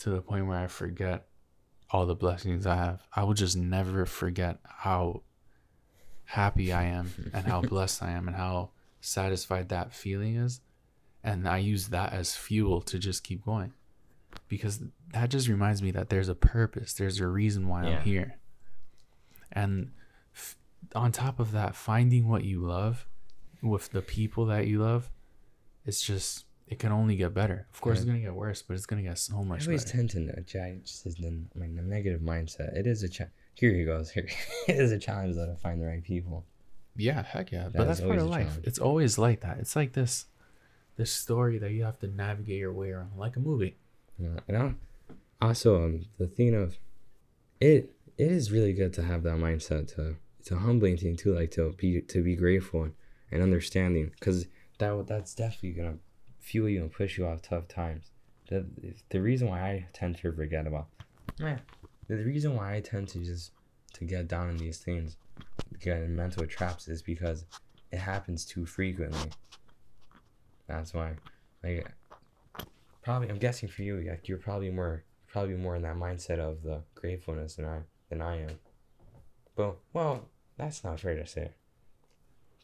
to 0.00 0.10
the 0.10 0.20
point 0.20 0.46
where 0.46 0.58
I 0.58 0.66
forget 0.66 1.28
all 1.90 2.04
the 2.04 2.14
blessings 2.14 2.66
I 2.66 2.76
have. 2.76 3.00
I 3.14 3.22
will 3.22 3.32
just 3.32 3.56
never 3.56 4.04
forget 4.04 4.58
how 4.62 5.22
happy 6.24 6.70
I 6.70 6.82
am 6.82 7.30
and 7.32 7.46
how 7.46 7.62
blessed 7.72 8.02
I 8.02 8.10
am 8.10 8.28
and 8.28 8.36
how 8.36 8.72
satisfied 9.00 9.70
that 9.70 9.94
feeling 9.94 10.36
is. 10.36 10.60
And 11.24 11.48
I 11.48 11.56
use 11.56 11.88
that 11.88 12.12
as 12.12 12.36
fuel 12.36 12.82
to 12.82 12.98
just 12.98 13.24
keep 13.24 13.42
going 13.42 13.72
because 14.48 14.82
that 15.14 15.30
just 15.30 15.48
reminds 15.48 15.80
me 15.80 15.92
that 15.92 16.10
there's 16.10 16.28
a 16.28 16.34
purpose, 16.34 16.92
there's 16.92 17.20
a 17.20 17.26
reason 17.26 17.68
why 17.68 17.84
Yeah. 17.86 17.96
I'm 17.96 18.02
here. 18.02 18.38
And 19.50 19.92
f- 20.34 20.58
on 20.94 21.10
top 21.10 21.40
of 21.40 21.52
that, 21.52 21.74
finding 21.74 22.28
what 22.28 22.44
you 22.44 22.60
love 22.60 23.06
with 23.68 23.90
the 23.90 24.02
people 24.02 24.46
that 24.46 24.66
you 24.66 24.80
love, 24.82 25.10
it's 25.84 26.02
just, 26.02 26.44
it 26.68 26.78
can 26.78 26.92
only 26.92 27.16
get 27.16 27.32
better. 27.34 27.66
Of 27.72 27.80
course, 27.80 27.98
Yeah. 27.98 28.02
it's 28.12 28.12
to 28.12 28.18
get 28.20 28.34
worse, 28.34 28.62
but 28.62 28.74
it's 28.74 28.86
to 28.86 28.96
get 29.02 29.18
so 29.18 29.38
I 29.40 29.44
much 29.44 29.66
always 29.66 29.84
better. 29.84 29.96
tend 29.98 30.10
to 30.10 30.40
Jai, 30.42 30.78
just 30.84 31.06
as 31.06 31.18
in 31.20 31.48
my 31.54 31.66
negative 31.66 32.20
mindset. 32.20 32.76
It 32.76 32.86
is 32.86 33.02
a 33.02 33.08
cha- 33.08 33.30
Here 33.54 33.72
he 33.72 33.84
goes. 33.84 34.10
Here, 34.10 34.26
it 34.68 34.76
is 34.76 34.90
a 34.92 34.98
challenge 34.98 35.36
though 35.36 35.46
to 35.46 35.56
find 35.56 35.80
the 35.80 35.86
right 35.86 36.02
people. 36.02 36.44
Yeah, 36.96 37.22
heck 37.22 37.52
yeah. 37.52 37.64
That 37.64 37.74
but 37.74 37.84
that's 37.86 38.00
part 38.00 38.18
of 38.18 38.26
life. 38.28 38.46
challenge. 38.48 38.66
It's 38.66 38.78
always 38.78 39.18
like 39.18 39.40
that. 39.42 39.58
It's 39.58 39.76
like 39.76 39.92
this 39.92 40.26
this 40.96 41.12
story 41.12 41.58
that 41.58 41.72
you 41.72 41.84
have 41.84 41.98
to 42.00 42.06
navigate 42.08 42.58
your 42.58 42.72
way 42.72 42.90
around, 42.90 43.10
like 43.18 43.36
a 43.36 43.40
movie. 43.40 43.76
Yeah, 44.18 44.40
and 44.48 44.56
I, 44.56 44.74
also, 45.42 45.84
um, 45.84 46.06
the 46.16 46.26
thing 46.26 46.54
of 46.54 46.78
it, 47.60 47.92
it 48.16 48.30
is 48.30 48.50
really 48.50 48.72
good 48.72 48.94
to 48.94 49.02
have 49.02 49.22
that 49.24 49.36
mindset. 49.36 49.94
To 49.94 50.16
it's 50.40 50.50
a 50.50 50.56
humbling 50.56 50.96
thing 50.96 51.16
too, 51.16 51.34
like 51.34 51.50
to 51.52 51.72
be 51.76 52.00
to 52.00 52.22
be 52.22 52.34
grateful 52.34 52.84
and, 52.84 52.94
and 53.30 53.42
understanding, 53.42 54.10
because 54.18 54.46
that 54.78 55.06
that's 55.06 55.34
definitely 55.34 55.72
gonna 55.72 55.98
fuel 56.40 56.68
you 56.68 56.82
and 56.82 56.92
push 56.92 57.18
you 57.18 57.26
out 57.26 57.34
of 57.34 57.42
tough 57.42 57.68
times. 57.68 58.10
The 58.48 58.66
the 59.10 59.20
reason 59.20 59.48
why 59.48 59.60
I 59.60 59.86
tend 59.92 60.16
to 60.18 60.32
forget 60.32 60.66
about, 60.66 60.86
yeah, 61.38 61.58
the 62.08 62.16
reason 62.16 62.54
why 62.54 62.74
I 62.74 62.80
tend 62.80 63.08
to 63.08 63.18
just 63.18 63.52
to 63.94 64.04
get 64.04 64.28
down 64.28 64.50
in 64.50 64.56
these 64.56 64.78
things, 64.78 65.16
get 65.80 66.02
in 66.02 66.14
mental 66.14 66.46
traps, 66.46 66.88
is 66.88 67.02
because 67.02 67.44
it 67.90 67.98
happens 67.98 68.44
too 68.44 68.66
frequently. 68.66 69.30
That's 70.68 70.94
why, 70.94 71.14
like 71.62 71.86
probably 73.02 73.28
I'm 73.28 73.38
guessing 73.38 73.68
for 73.68 73.82
you, 73.82 74.00
like 74.08 74.28
you're 74.28 74.38
probably 74.38 74.70
more 74.70 75.04
probably 75.26 75.54
more 75.54 75.76
in 75.76 75.82
that 75.82 75.96
mindset 75.96 76.38
of 76.38 76.62
the 76.62 76.82
gratefulness 76.94 77.56
than 77.56 77.64
I 77.64 77.80
than 78.08 78.22
I 78.22 78.42
am. 78.42 78.58
But 79.54 79.76
well, 79.92 80.28
that's 80.56 80.84
not 80.84 81.00
fair 81.00 81.16
to 81.16 81.26
say. 81.26 81.50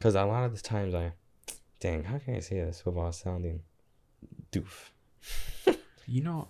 Cause 0.02 0.16
a 0.16 0.24
lot 0.24 0.44
of 0.44 0.56
the 0.56 0.60
times 0.60 0.94
I, 0.94 1.12
dang, 1.78 2.02
how 2.02 2.18
can 2.18 2.34
I 2.34 2.40
say 2.40 2.56
this 2.56 2.84
without 2.84 3.14
sounding 3.14 3.60
doof? 4.50 4.90
You 6.06 6.24
know, 6.24 6.48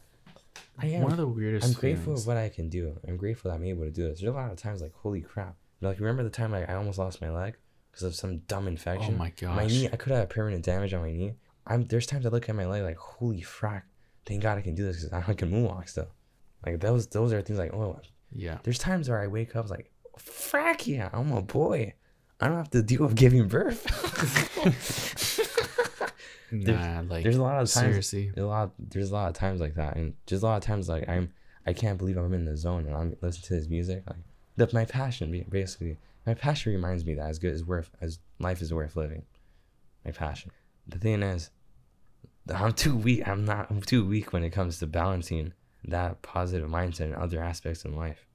I 0.79 0.87
am. 0.87 1.03
one 1.03 1.13
of 1.13 1.19
the 1.19 1.27
weirdest 1.29 1.67
I'm 1.67 1.75
grateful 1.75 2.15
of 2.15 2.27
what 2.27 2.39
I 2.39 2.49
can 2.49 2.71
do. 2.71 2.99
I'm 3.07 3.19
grateful 3.19 3.51
that 3.51 3.57
I'm 3.57 3.65
able 3.65 3.85
to 3.85 3.91
do 3.91 4.09
this. 4.09 4.21
There's 4.21 4.33
a 4.33 4.35
lot 4.35 4.51
of 4.51 4.57
times 4.57 4.81
like, 4.81 4.95
holy 4.95 5.21
crap! 5.21 5.57
Like 5.83 6.01
remember 6.01 6.23
the 6.23 6.31
time 6.31 6.51
like, 6.53 6.71
I 6.71 6.75
almost 6.75 6.99
lost 6.99 7.21
my 7.21 7.31
leg 7.31 7.57
because 7.91 8.05
of 8.05 8.15
some 8.15 8.39
dumb 8.49 8.67
infection. 8.67 9.15
Oh 9.15 9.19
my 9.19 9.31
gosh. 9.39 9.55
My 9.55 9.67
knee, 9.67 9.87
I 9.93 9.97
could 9.97 10.13
have 10.13 10.31
permanent 10.31 10.65
damage 10.65 10.95
on 10.95 11.03
my 11.03 11.13
knee. 11.13 11.35
I'm 11.67 11.85
there's 11.85 12.07
times 12.07 12.25
I 12.25 12.31
look 12.31 12.49
at 12.49 12.55
my 12.57 12.65
leg 12.67 12.83
like, 12.83 12.97
holy 12.97 13.43
frack! 13.43 13.83
Thank 14.25 14.43
God 14.43 14.57
I 14.57 14.63
can 14.63 14.75
do 14.75 14.85
this 14.85 15.05
because 15.05 15.13
I 15.29 15.35
can 15.35 15.51
moonwalk 15.51 15.89
still. 15.91 16.09
Like 16.65 16.81
those 16.81 17.07
those 17.09 17.35
are 17.35 17.43
things 17.43 17.59
like, 17.59 17.75
oh, 17.75 18.01
Yeah. 18.33 18.59
there's 18.63 18.79
times 18.79 19.11
where 19.11 19.21
I 19.21 19.27
wake 19.27 19.55
up 19.55 19.69
like, 19.69 19.93
frack 20.19 20.87
yeah, 20.87 21.11
I'm 21.13 21.33
a 21.33 21.43
boy. 21.43 21.93
I 22.43 22.49
don't 22.49 22.57
have 22.57 22.71
to 22.71 22.83
deal 22.83 23.03
with 23.05 23.15
giving 23.15 23.49
birth. 23.49 23.87
There's- 26.51 26.67
Nah, 26.85 27.01
like 27.15 27.23
there's 27.25 27.37
a 27.37 27.43
lot 27.43 27.55
of 27.63 27.71
times 27.71 27.73
seriously. 27.73 28.31
there's 28.35 28.45
a 28.45 28.49
lot 28.49 28.73
there's 28.79 29.11
a 29.11 29.15
lot 29.15 29.29
of 29.29 29.35
times 29.35 29.59
like 29.59 29.75
that 29.77 29.97
and 29.97 30.13
just 30.27 30.43
a 30.43 30.47
lot 30.47 30.57
of 30.59 30.63
times 30.63 30.87
like 30.87 31.09
i'm 31.09 31.33
i 31.67 31.73
can't 31.73 31.97
believe 31.97 32.19
i'm 32.19 32.35
in 32.35 32.45
the 32.45 32.59
zone 32.59 32.85
and 32.87 32.95
i'm 32.95 33.17
listening 33.23 33.45
to 33.49 33.55
his 33.55 33.71
music 33.71 34.03
like 34.07 34.19
that 34.57 34.71
my 34.75 34.85
passion 34.85 35.47
basically 35.49 35.97
my 36.27 36.35
passion 36.35 36.73
reminds 36.75 37.07
me 37.07 37.15
that 37.15 37.27
as 37.31 37.39
good 37.39 37.55
as 37.55 37.65
worth 37.65 37.91
as 38.03 38.19
life 38.39 38.61
is 38.61 38.71
worth 38.75 38.97
living 38.97 39.23
my 40.05 40.11
passion 40.11 40.51
the 40.87 40.99
thing 40.99 41.23
is 41.23 41.49
i'm 42.55 42.73
too 42.75 42.97
weak 42.99 43.27
i'm 43.27 43.47
not 43.47 43.71
i'm 43.71 43.81
too 43.81 44.05
weak 44.07 44.35
when 44.35 44.45
it 44.45 44.51
comes 44.51 44.79
to 44.79 44.87
balancing 44.87 45.55
that 45.85 46.21
positive 46.21 46.69
mindset 46.69 47.01
and 47.07 47.15
other 47.15 47.43
aspects 47.43 47.87
in 47.87 47.97
life 47.97 48.27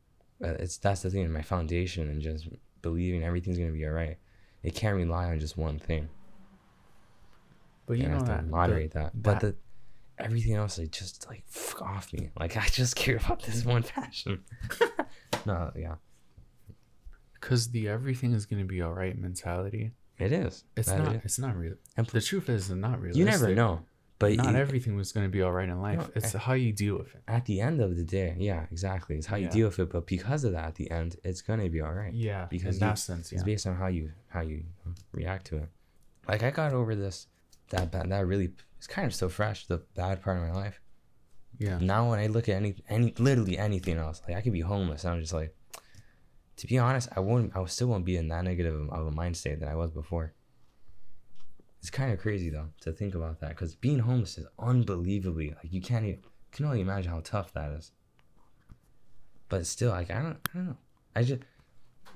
Uh, 0.44 0.56
it's 0.58 0.78
that's 0.78 1.04
the 1.04 1.12
thing 1.12 1.32
my 1.32 1.44
foundation 1.44 2.10
and 2.10 2.20
just 2.20 2.48
believing 2.88 3.24
everything's 3.24 3.58
gonna 3.58 3.72
be 3.72 3.86
all 3.86 3.92
right 4.04 4.18
it 4.64 4.74
can't 4.76 4.96
rely 4.96 5.26
on 5.32 5.40
just 5.40 5.58
one 5.58 5.78
thing 5.80 6.08
But 7.86 7.98
you 7.98 8.06
and 8.06 8.14
I 8.16 8.18
know 8.18 8.26
have 8.26 8.28
to 8.28 8.32
that 8.34 8.46
the- 8.46 8.52
moderate 8.60 8.92
that. 8.94 9.12
But 9.28 9.40
the 9.42 9.56
everything 10.20 10.56
else, 10.56 10.78
like 10.80 10.92
just 10.92 11.28
like 11.30 11.44
fuck 11.48 11.82
off 11.82 12.12
me. 12.14 12.30
Like 12.40 12.58
I 12.58 12.66
just 12.82 12.96
care 12.96 13.18
about 13.18 13.44
this 13.44 13.64
one 13.64 13.84
passion. 13.84 14.44
no, 15.46 15.72
yeah, 15.76 15.96
because 17.34 17.70
the 17.70 17.88
everything 17.88 18.34
is 18.34 18.46
gonna 18.46 18.66
be 18.66 18.82
all 18.82 18.94
right 18.94 19.18
mentality. 19.18 19.92
it 20.18 20.32
is. 20.32 20.64
It's 20.76 20.90
That 20.90 21.04
not. 21.04 21.16
is. 21.16 21.22
It's 21.26 21.40
not 21.40 21.56
real. 21.56 21.76
And 21.96 22.08
The 22.08 22.22
truth 22.22 22.50
is, 22.50 22.70
it's 22.72 22.76
not 22.88 23.00
real. 23.02 23.16
You 23.16 23.26
never 23.26 23.54
know. 23.54 23.82
But 24.20 24.34
not 24.36 24.56
it- 24.56 24.60
everything 24.60 24.96
was 24.96 25.12
going 25.12 25.26
to 25.26 25.30
be 25.32 25.42
all 25.42 25.52
right 25.52 25.70
in 25.70 25.82
life. 25.82 26.00
No, 26.00 26.10
it's 26.16 26.34
I- 26.36 26.40
how 26.40 26.54
you 26.54 26.72
deal 26.74 26.98
with 26.98 27.14
it. 27.16 27.22
at 27.28 27.46
the 27.46 27.62
end 27.62 27.80
of 27.82 27.96
the 27.96 28.04
day, 28.04 28.36
yeah, 28.40 28.66
exactly. 28.72 29.16
It's 29.18 29.28
how 29.28 29.36
you 29.38 29.46
Yeah. 29.46 29.52
deal 29.52 29.68
with 29.68 29.80
it. 29.80 29.90
But 29.92 30.08
because 30.08 30.44
of 30.44 30.52
that, 30.54 30.66
at 30.66 30.76
the 30.76 30.90
end, 30.92 31.18
it's 31.24 31.42
gonna 31.42 31.70
be 31.70 31.82
all 31.82 31.94
right. 31.94 32.14
Yeah, 32.14 32.46
because 32.50 32.78
in 32.78 32.84
you- 32.84 32.88
that 32.90 33.00
sense, 33.00 33.32
yeah. 33.32 33.38
It's 33.38 33.44
based 33.44 33.68
on 33.68 33.76
how 33.76 33.88
you 33.88 34.12
how 34.28 34.42
you 34.42 34.64
um, 34.86 34.96
react 35.12 35.48
to 35.48 35.58
it. 35.58 35.70
Like 36.28 36.44
I 36.44 36.52
got 36.52 36.74
over 36.74 36.96
this 36.96 37.28
that 37.70 37.92
bad 37.92 38.10
that 38.10 38.26
really 38.26 38.54
it's 38.78 38.88
kind 38.88 39.06
of 39.08 39.14
so 39.14 39.28
fresh 39.30 39.66
the 39.68 39.80
bad 39.96 40.22
part 40.22 40.38
of 40.38 40.44
my 40.44 40.52
life. 40.54 40.80
yeah. 41.58 41.78
Now 41.80 42.10
when 42.10 42.20
I 42.20 42.28
look 42.28 42.48
at 42.50 42.56
any 42.56 42.76
any 42.90 43.14
literally 43.18 43.58
anything 43.58 43.98
else, 43.98 44.22
like 44.28 44.36
I 44.38 44.42
could 44.42 44.54
be 44.54 44.62
homeless, 44.62 45.04
and 45.04 45.14
I'm 45.16 45.22
just 45.22 45.34
like, 45.34 45.56
to 46.58 46.68
be 46.68 46.78
honest, 46.80 47.10
I 47.16 47.20
won't 47.20 47.56
I 47.56 47.64
still 47.66 47.88
won't 47.88 48.06
be 48.06 48.18
in 48.18 48.28
that 48.30 48.44
negative 48.44 48.90
of 48.90 49.08
a 49.08 49.12
mind 49.12 49.38
state 49.38 49.60
that 49.60 49.70
I 49.70 49.76
was 49.76 49.92
before. 49.92 50.34
It's 51.80 51.90
kind 51.90 52.12
of 52.12 52.20
crazy 52.20 52.50
though 52.50 52.70
to 52.82 52.92
think 52.92 53.16
about 53.16 53.40
that 53.42 53.50
because 53.50 53.76
being 53.76 54.00
homeless 54.00 54.38
is 54.38 54.48
unbelievably 54.60 55.50
like 55.52 55.72
you 55.72 55.82
can't 55.82 56.06
even 56.06 56.22
can 56.52 56.66
only 56.66 56.82
imagine 56.82 57.12
how 57.12 57.22
tough 57.22 57.54
that 57.54 57.72
is. 57.72 57.92
But 59.50 59.66
still, 59.66 59.92
like 59.92 60.12
I 60.12 60.22
don't 60.22 60.38
I 60.54 60.58
don't 60.58 60.66
know. 60.68 60.78
I 61.16 61.24
just 61.24 61.42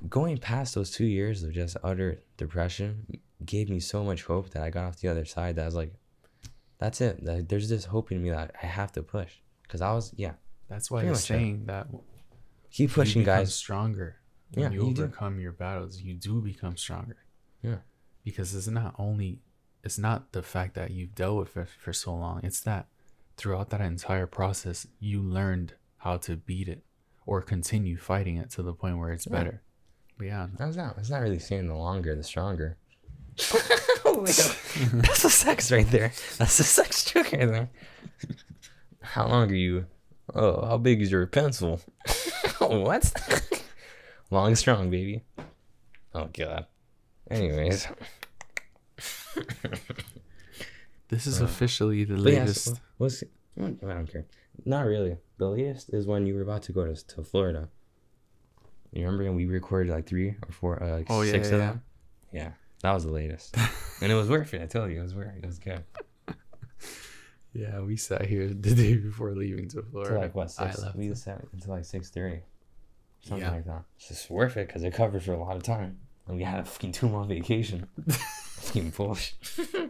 going 0.09 0.37
past 0.37 0.75
those 0.75 0.91
two 0.91 1.05
years 1.05 1.43
of 1.43 1.51
just 1.53 1.77
utter 1.83 2.21
depression 2.37 3.05
gave 3.45 3.69
me 3.69 3.79
so 3.79 4.03
much 4.03 4.23
hope 4.23 4.49
that 4.51 4.63
I 4.63 4.69
got 4.69 4.85
off 4.85 4.97
the 4.97 5.07
other 5.07 5.25
side. 5.25 5.55
That 5.55 5.63
I 5.63 5.65
was 5.65 5.75
like, 5.75 5.93
that's 6.77 6.99
it. 7.01 7.23
Like, 7.23 7.47
there's 7.47 7.69
this 7.69 7.85
hope 7.85 8.11
in 8.11 8.21
me 8.21 8.31
that 8.31 8.55
I 8.61 8.65
have 8.65 8.91
to 8.93 9.03
push 9.03 9.33
because 9.63 9.81
I 9.81 9.93
was 9.93 10.13
yeah 10.17 10.33
That's 10.67 10.89
why 10.91 10.99
Pretty 10.99 11.07
I'm 11.09 11.13
much, 11.13 11.29
yeah. 11.29 11.37
saying 11.37 11.65
that 11.67 11.87
keep 12.71 12.91
pushing 12.91 13.23
guys. 13.23 13.53
stronger. 13.53 14.17
When 14.53 14.63
Yeah, 14.63 14.71
you, 14.77 14.87
you 14.89 14.93
do. 14.93 15.03
overcome 15.03 15.39
your 15.39 15.53
battles, 15.53 16.01
you 16.01 16.13
do 16.15 16.41
become 16.41 16.75
stronger. 16.75 17.17
Yeah. 17.61 17.77
Because 18.25 18.53
it's 18.53 18.67
not 18.67 18.95
only 18.97 19.39
it's 19.83 19.97
not 19.97 20.31
the 20.31 20.41
fact 20.43 20.75
that 20.75 20.91
you've 20.91 21.15
dealt 21.15 21.37
with 21.37 21.57
it 21.57 21.67
for 21.79 21.93
so 21.93 22.13
long. 22.13 22.41
It's 22.43 22.59
that 22.61 22.87
throughout 23.37 23.69
that 23.71 23.81
entire 23.81 24.27
process, 24.27 24.87
you 24.99 25.21
learned 25.21 25.73
how 25.97 26.17
to 26.17 26.35
beat 26.35 26.67
it 26.67 26.83
or 27.25 27.41
continue 27.41 27.97
fighting 27.97 28.37
it 28.37 28.49
to 28.51 28.61
the 28.63 28.73
point 28.73 28.97
where 28.97 29.11
it's 29.11 29.25
Yeah. 29.27 29.33
better. 29.37 29.61
But 30.17 30.27
yeah, 30.27 30.47
That's 30.57 30.75
not. 30.75 30.97
It's 30.97 31.09
not 31.09 31.21
really 31.21 31.39
saying 31.39 31.67
the 31.67 31.75
longer, 31.75 32.15
the 32.15 32.23
stronger. 32.23 32.77
Oh 34.03 34.21
my 34.21 34.27
god, 34.27 34.55
That's 35.05 35.23
a 35.23 35.29
sex 35.29 35.71
right 35.71 35.87
there. 35.89 36.11
That's 36.37 36.59
a 36.59 36.63
sex 36.63 37.05
joke 37.05 37.31
right 37.31 37.47
there. 37.47 37.69
How 39.01 39.27
long 39.27 39.49
are 39.49 39.55
you? 39.55 39.85
Oh, 40.35 40.65
how 40.65 40.77
big 40.77 41.01
is 41.01 41.11
your 41.11 41.25
pencil? 41.27 41.79
what? 42.59 43.13
Long 44.29 44.47
and 44.47 44.57
strong, 44.57 44.89
baby. 44.89 45.23
Oh 46.13 46.29
god. 46.33 46.65
Anyways, 47.29 47.87
this 51.09 51.27
is 51.27 51.41
Uh, 51.41 51.45
officially 51.45 52.03
the 52.03 52.17
latest. 52.17 52.79
what's? 52.97 53.23
I 53.57 53.61
don't 53.61 54.11
care. 54.11 54.25
Not 54.65 54.85
really. 54.85 55.17
The 55.37 55.47
latest 55.49 55.93
is 55.93 56.05
when 56.07 56.25
you 56.25 56.35
were 56.35 56.41
about 56.41 56.63
to 56.63 56.71
go 56.71 56.85
to 56.85 56.95
to 57.07 57.23
Florida. 57.23 57.69
You 58.93 59.05
remember 59.05 59.23
when 59.25 59.35
we 59.35 59.45
recorded 59.45 59.91
like 59.91 60.05
three 60.05 60.29
or 60.47 60.51
four, 60.51 60.81
uh, 60.83 60.97
like 60.97 61.07
Oh, 61.09 61.21
yeah, 61.21 61.31
six 61.31 61.47
of 61.47 61.53
yeah. 61.59 61.65
them? 61.65 61.81
Yeah, 62.33 62.51
that 62.81 62.91
was 62.93 63.03
the 63.05 63.11
latest, 63.11 63.55
and 64.01 64.11
it 64.11 64.15
was 64.15 64.29
worth 64.29 64.53
it. 64.53 64.61
I 64.61 64.65
tell 64.67 64.89
you, 64.89 64.99
it 64.99 65.03
was 65.03 65.15
worth 65.15 65.35
it. 65.35 65.43
It 65.43 65.47
was 65.47 65.59
good. 65.59 65.83
Yeah, 67.53 67.81
we 67.81 67.97
sat 67.97 68.25
here 68.27 68.47
the 68.47 68.73
day 68.73 68.95
before 68.95 69.35
leaving 69.35 69.67
to 69.71 69.81
Florida. 69.81 70.13
To 70.13 70.19
like 70.21 70.33
what 70.33 70.49
six? 70.51 70.79
I 70.79 70.83
left. 70.85 70.95
We 70.95 71.13
sat 71.15 71.43
until 71.51 71.73
like 71.73 71.83
six 71.83 72.09
thirty, 72.09 72.43
something 73.23 73.45
Yeah. 73.45 73.51
like 73.51 73.65
that. 73.65 73.83
It's 73.97 74.07
just 74.07 74.29
worth 74.29 74.55
it 74.55 74.67
because 74.67 74.83
it 74.83 74.93
covers 74.93 75.23
for 75.25 75.33
a 75.33 75.37
lot 75.37 75.57
of 75.57 75.63
time, 75.63 75.97
and 76.27 76.37
we 76.37 76.43
had 76.43 76.61
a 76.61 76.63
fucking 76.63 76.93
two 76.93 77.09
month 77.09 77.27
vacation. 77.27 77.87
Fucking 78.61 78.91
bullshit. 78.91 79.35
you 79.57 79.89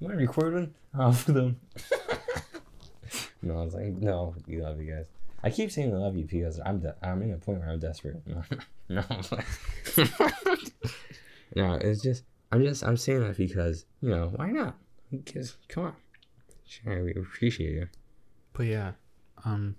want 0.00 0.12
to 0.14 0.18
record 0.18 0.54
one? 0.54 0.74
Oh, 0.98 1.12
for 1.12 1.32
them. 1.38 1.60
no, 3.42 3.60
I 3.60 3.64
was 3.64 3.74
like, 3.74 3.86
no, 3.94 4.34
we 4.46 4.60
love 4.60 4.80
you 4.80 4.92
guys. 4.92 5.06
I 5.42 5.50
keep 5.50 5.70
saying 5.70 5.94
I 5.94 5.96
love 5.96 6.16
you 6.16 6.24
because 6.24 6.60
I'm 6.64 6.80
de- 6.80 6.94
I'm 7.02 7.22
in 7.22 7.32
a 7.32 7.38
point 7.38 7.60
where 7.60 7.70
I'm 7.70 7.78
desperate. 7.78 8.22
No, 8.92 9.04
no, 9.06 10.04
no, 11.54 11.74
it's 11.74 12.02
just 12.02 12.24
I'm 12.50 12.60
just 12.60 12.82
I'm 12.82 12.96
saying 12.96 13.20
that 13.20 13.36
because 13.36 13.84
you 14.00 14.10
know 14.10 14.32
why 14.34 14.50
not? 14.50 14.76
Because 15.12 15.56
come 15.68 15.84
on, 15.84 15.94
sure, 16.66 17.04
we 17.04 17.12
appreciate 17.14 17.70
you. 17.72 17.86
But 18.52 18.66
yeah, 18.66 18.92
um, 19.44 19.76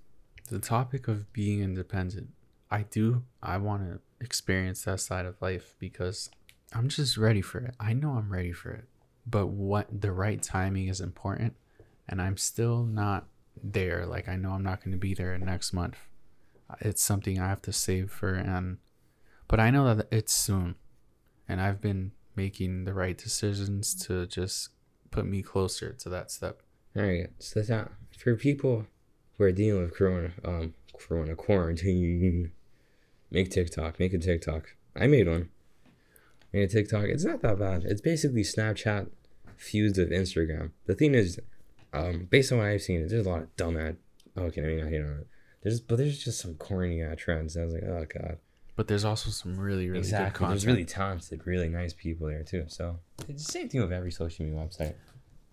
the 0.49 0.60
topic 0.60 1.10
of 1.10 1.34
being 1.34 1.62
independent, 1.62 2.30
I 2.71 2.84
do. 2.84 3.23
I 3.43 3.58
want 3.58 3.84
to 3.84 3.99
experience 4.23 4.84
that 4.86 5.01
side 5.01 5.25
of 5.25 5.41
life 5.41 5.75
because 5.77 6.30
I'm 6.73 6.88
just 6.88 7.17
ready 7.17 7.41
for 7.41 7.60
it. 7.60 7.75
I 7.79 7.93
know 7.93 8.12
I'm 8.12 8.31
ready 8.31 8.53
for 8.53 8.71
it, 8.71 8.86
but 9.25 9.47
what 9.47 10.01
the 10.01 10.12
right 10.12 10.41
timing 10.41 10.88
is 10.88 11.01
important, 11.01 11.55
and 12.07 12.21
I'm 12.21 12.38
still 12.38 12.84
not 12.84 13.27
there. 13.62 14.05
Like 14.05 14.29
I 14.29 14.36
know 14.36 14.51
I'm 14.51 14.63
not 14.63 14.84
going 14.84 14.93
to 14.93 14.97
be 14.97 15.13
there 15.13 15.38
next 15.38 15.73
month. 15.73 15.97
It's 16.79 17.03
something 17.03 17.39
I 17.39 17.49
have 17.49 17.62
to 17.63 17.73
save 17.73 18.12
for, 18.12 18.34
and 18.34 18.77
but 19.47 19.60
I 19.60 19.69
know 19.69 19.93
that 19.93 20.07
it's 20.12 20.34
soon, 20.34 20.75
and 21.47 21.60
I've 21.60 21.81
been 21.81 22.12
making 22.36 22.86
the 22.86 22.93
right 22.93 23.17
decisions 23.17 23.93
to 24.05 24.25
just 24.25 24.69
put 25.12 25.25
me 25.25 25.41
closer 25.41 25.91
to 25.91 26.10
that 26.10 26.31
step. 26.31 26.62
All 26.95 27.03
right, 27.03 27.29
so 27.39 27.62
that's 27.62 27.89
for 28.17 28.36
people 28.36 28.86
who 29.38 29.43
are 29.43 29.51
dealing 29.51 29.84
with 29.84 29.93
corona, 29.93 30.31
um, 30.45 30.73
corona 30.97 31.36
quarantine. 31.36 32.51
Make 33.29 33.49
TikTok. 33.49 33.99
Make 33.99 34.13
a 34.13 34.17
TikTok. 34.17 34.75
I 34.95 35.07
made 35.07 35.27
one. 35.27 35.49
Made 36.53 36.63
a 36.63 36.67
TikTok. 36.67 37.05
It's 37.05 37.25
not 37.25 37.41
that 37.41 37.59
bad. 37.59 37.83
It's 37.85 38.01
basically 38.01 38.43
Snapchat 38.43 39.09
fused 39.57 39.97
with 39.97 40.11
Instagram. 40.11 40.71
The 40.85 40.95
thing 40.95 41.15
is, 41.15 41.39
um, 41.93 42.27
based 42.29 42.51
on 42.51 42.57
what 42.57 42.67
I've 42.67 42.81
seen, 42.81 43.07
there's 43.07 43.25
a 43.25 43.29
lot 43.29 43.43
of 43.43 43.55
dumb 43.55 43.77
ad. 43.77 43.97
Okay, 44.37 44.61
I 44.61 44.65
mean, 44.65 44.85
I 44.85 44.89
hate 44.89 45.01
on 45.01 45.19
it. 45.19 45.27
There's, 45.63 45.79
but 45.79 45.97
there's 45.97 46.23
just 46.23 46.39
some 46.39 46.55
corny 46.55 47.01
ad 47.01 47.17
trends. 47.17 47.55
I 47.55 47.63
was 47.63 47.73
like, 47.73 47.83
oh 47.83 48.05
god. 48.13 48.37
But 48.75 48.87
there's 48.87 49.05
also 49.05 49.29
some 49.29 49.59
really, 49.59 49.89
really 49.89 49.99
good 49.99 50.07
exactly. 50.07 50.39
content. 50.39 50.61
There's 50.61 50.65
really 50.65 50.85
talented, 50.85 51.45
really 51.45 51.69
nice 51.69 51.93
people 51.93 52.27
there 52.27 52.43
too. 52.43 52.65
So 52.67 52.99
it's 53.27 53.45
the 53.45 53.51
same 53.51 53.69
thing 53.69 53.81
with 53.81 53.91
every 53.91 54.11
social 54.11 54.45
media 54.45 54.59
website. 54.59 54.95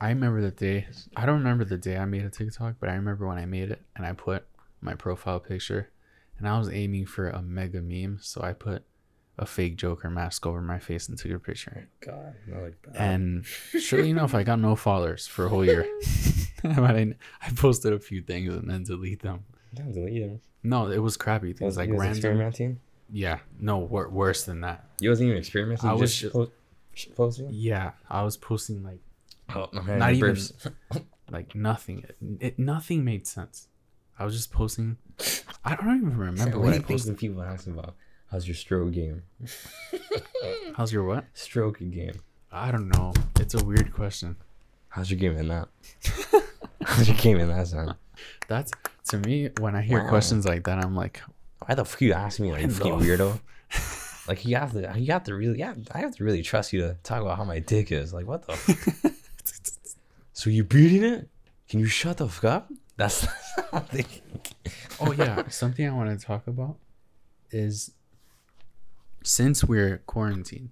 I 0.00 0.10
remember 0.10 0.40
the 0.40 0.52
day. 0.52 0.86
I 1.16 1.26
don't 1.26 1.38
remember 1.38 1.64
the 1.64 1.76
day 1.76 1.96
I 1.98 2.04
made 2.04 2.24
a 2.24 2.30
TikTok, 2.30 2.76
but 2.80 2.88
I 2.88 2.94
remember 2.94 3.26
when 3.26 3.36
I 3.36 3.44
made 3.44 3.70
it 3.70 3.82
and 3.96 4.06
I 4.06 4.12
put 4.12 4.44
my 4.80 4.94
profile 4.94 5.40
picture, 5.40 5.90
and 6.38 6.48
I 6.48 6.56
was 6.56 6.70
aiming 6.70 7.06
for 7.06 7.28
a 7.28 7.42
mega 7.42 7.82
meme, 7.82 8.18
so 8.22 8.40
I 8.42 8.52
put 8.52 8.84
a 9.38 9.46
fake 9.46 9.76
Joker 9.76 10.10
mask 10.10 10.46
over 10.46 10.60
my 10.60 10.78
face 10.78 11.08
and 11.08 11.16
took 11.18 11.30
a 11.32 11.38
picture. 11.38 11.88
God, 12.00 12.34
not 12.46 12.62
like 12.62 12.82
that. 12.82 13.00
And 13.00 13.44
surely 13.80 14.10
enough, 14.10 14.34
I 14.34 14.42
got 14.42 14.58
no 14.58 14.74
followers 14.76 15.26
for 15.26 15.46
a 15.46 15.48
whole 15.48 15.64
year. 15.64 15.86
but 16.62 16.78
I, 16.96 17.14
I 17.40 17.50
posted 17.54 17.92
a 17.92 17.98
few 18.00 18.20
things 18.22 18.52
and 18.52 18.68
then 18.68 18.82
delete 18.84 19.22
them. 19.22 19.44
Don't 19.74 19.92
delete 19.92 20.22
them. 20.22 20.40
No, 20.62 20.88
it 20.90 20.98
was 20.98 21.16
crappy 21.16 21.52
things 21.52 21.60
Was, 21.60 21.76
like 21.76 21.90
random. 21.90 22.08
experimenting. 22.10 22.80
Yeah, 23.10 23.38
no, 23.60 23.78
wor- 23.78 24.08
worse 24.10 24.44
than 24.44 24.60
that. 24.62 24.84
You 25.00 25.10
wasn't 25.10 25.28
even 25.28 25.38
experimenting. 25.38 25.88
I 25.88 25.94
was 25.94 26.14
just 26.14 26.32
po- 26.32 26.50
posting. 27.16 27.48
Yeah, 27.50 27.92
I 28.10 28.22
was 28.22 28.36
posting 28.36 28.82
like 28.82 29.00
Oh, 29.54 29.68
Not 29.72 30.12
even- 30.14 30.36
like 31.30 31.54
nothing. 31.54 32.04
It, 32.40 32.58
nothing 32.58 33.04
made 33.04 33.26
sense. 33.26 33.68
I 34.18 34.24
was 34.24 34.34
just 34.34 34.50
posting. 34.52 34.98
I 35.64 35.76
don't 35.76 35.96
even 35.96 36.16
remember 36.18 36.58
what 36.58 36.66
what 36.66 36.74
I 36.74 36.80
posted. 36.80 37.16
people 37.18 37.40
ask 37.42 37.66
about 37.66 37.94
how's 38.30 38.46
your 38.46 38.54
stroke 38.54 38.92
game? 38.92 39.22
How's 40.76 40.92
your 40.92 41.04
what? 41.04 41.24
Stroke 41.34 41.78
game. 41.80 42.20
I 42.52 42.70
don't 42.70 42.88
know. 42.88 43.12
It's 43.40 43.54
a 43.54 43.64
weird 43.64 43.92
question. 43.92 44.36
How's 44.90 45.10
your 45.10 45.18
game 45.18 45.36
in 45.36 45.48
that? 45.48 45.68
how's 46.84 47.08
your 47.08 47.16
game 47.16 47.38
in 47.38 47.48
that 47.48 47.66
son? 47.66 47.96
That's 48.46 48.70
to 49.08 49.18
me 49.18 49.50
when 49.58 49.74
I 49.74 49.82
hear 49.82 50.02
Wow. 50.04 50.08
questions 50.08 50.46
like 50.46 50.64
that, 50.64 50.78
I'm 50.84 50.94
like, 50.94 51.20
Why 51.66 51.74
the 51.74 51.84
fuck 51.84 52.00
you 52.00 52.12
ask 52.12 52.38
me 52.38 52.52
like 52.52 52.62
Why 52.62 52.68
fucking 52.68 52.98
weirdo? 53.00 53.40
Like 54.28 54.44
you 54.44 54.56
have 54.56 54.72
to, 54.72 54.92
you 55.00 55.10
have 55.12 55.24
to 55.24 55.34
really, 55.34 55.58
yeah, 55.58 55.72
I 55.92 56.00
have 56.00 56.14
to 56.16 56.22
really 56.24 56.42
trust 56.42 56.74
you 56.74 56.82
to 56.82 56.96
talk 57.02 57.22
about 57.22 57.38
how 57.38 57.44
my 57.44 57.60
dick 57.60 57.90
is. 57.90 58.12
Like 58.12 58.26
what 58.26 58.46
the? 58.46 59.12
so 60.34 60.50
you 60.50 60.64
beating 60.64 61.02
it? 61.02 61.28
Can 61.68 61.80
you 61.80 61.86
shut 61.86 62.18
the 62.18 62.28
fuck 62.28 62.44
up? 62.44 62.72
That's, 62.98 63.22
that's 63.56 63.72
not 63.72 63.90
the- 63.90 64.04
oh 65.00 65.12
yeah. 65.12 65.48
Something 65.48 65.88
I 65.88 65.92
want 65.94 66.18
to 66.20 66.24
talk 66.24 66.46
about 66.46 66.76
is 67.50 67.90
since 69.22 69.64
we're 69.64 69.98
quarantined. 70.06 70.70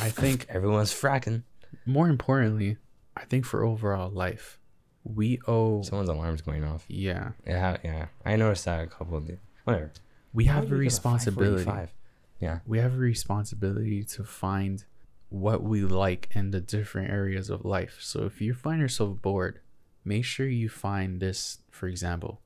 I 0.00 0.10
think 0.10 0.46
everyone's 0.50 0.92
fracking. 0.92 1.42
more 1.86 2.08
importantly, 2.08 2.76
I 3.16 3.24
think 3.24 3.44
for 3.44 3.64
overall 3.64 4.10
life, 4.10 4.58
we 5.04 5.40
owe. 5.46 5.82
Someone's 5.82 6.08
alarm's 6.08 6.42
going 6.42 6.64
off. 6.64 6.84
Yeah, 6.88 7.30
Yeah, 7.46 7.76
yeah. 7.84 8.06
I 8.24 8.36
noticed 8.36 8.64
that 8.66 8.82
a 8.82 8.86
couple 8.86 9.16
of 9.16 9.26
days. 9.26 9.38
Whatever. 9.64 9.92
we 10.32 10.44
How 10.46 10.54
have 10.60 10.72
a 10.72 10.76
responsibility. 10.76 11.64
545? 11.64 11.94
Yeah. 12.40 12.60
we 12.66 12.78
have 12.78 12.94
a 12.94 12.98
responsibility 12.98 14.04
to 14.04 14.22
find 14.24 14.84
what 15.28 15.62
we 15.62 15.82
like 15.82 16.28
in 16.34 16.52
the 16.52 16.60
different 16.60 17.10
areas 17.10 17.50
of 17.50 17.64
life. 17.64 17.98
So 18.00 18.24
if 18.24 18.40
you 18.40 18.54
find 18.54 18.80
yourself 18.80 19.20
bored, 19.20 19.60
make 20.04 20.24
sure 20.24 20.46
you 20.46 20.68
find 20.68 21.20
this, 21.20 21.58
for 21.70 21.88
example, 21.88 22.40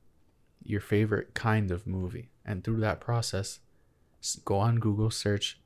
your 0.64 0.80
favorite 0.80 1.34
kind 1.34 1.70
of 1.70 1.86
movie. 1.86 2.30
And 2.44 2.64
through 2.64 2.80
that 2.80 3.00
process, 3.00 3.60
go 4.44 4.56
on 4.56 4.78
Google, 4.78 5.10
search 5.10 5.60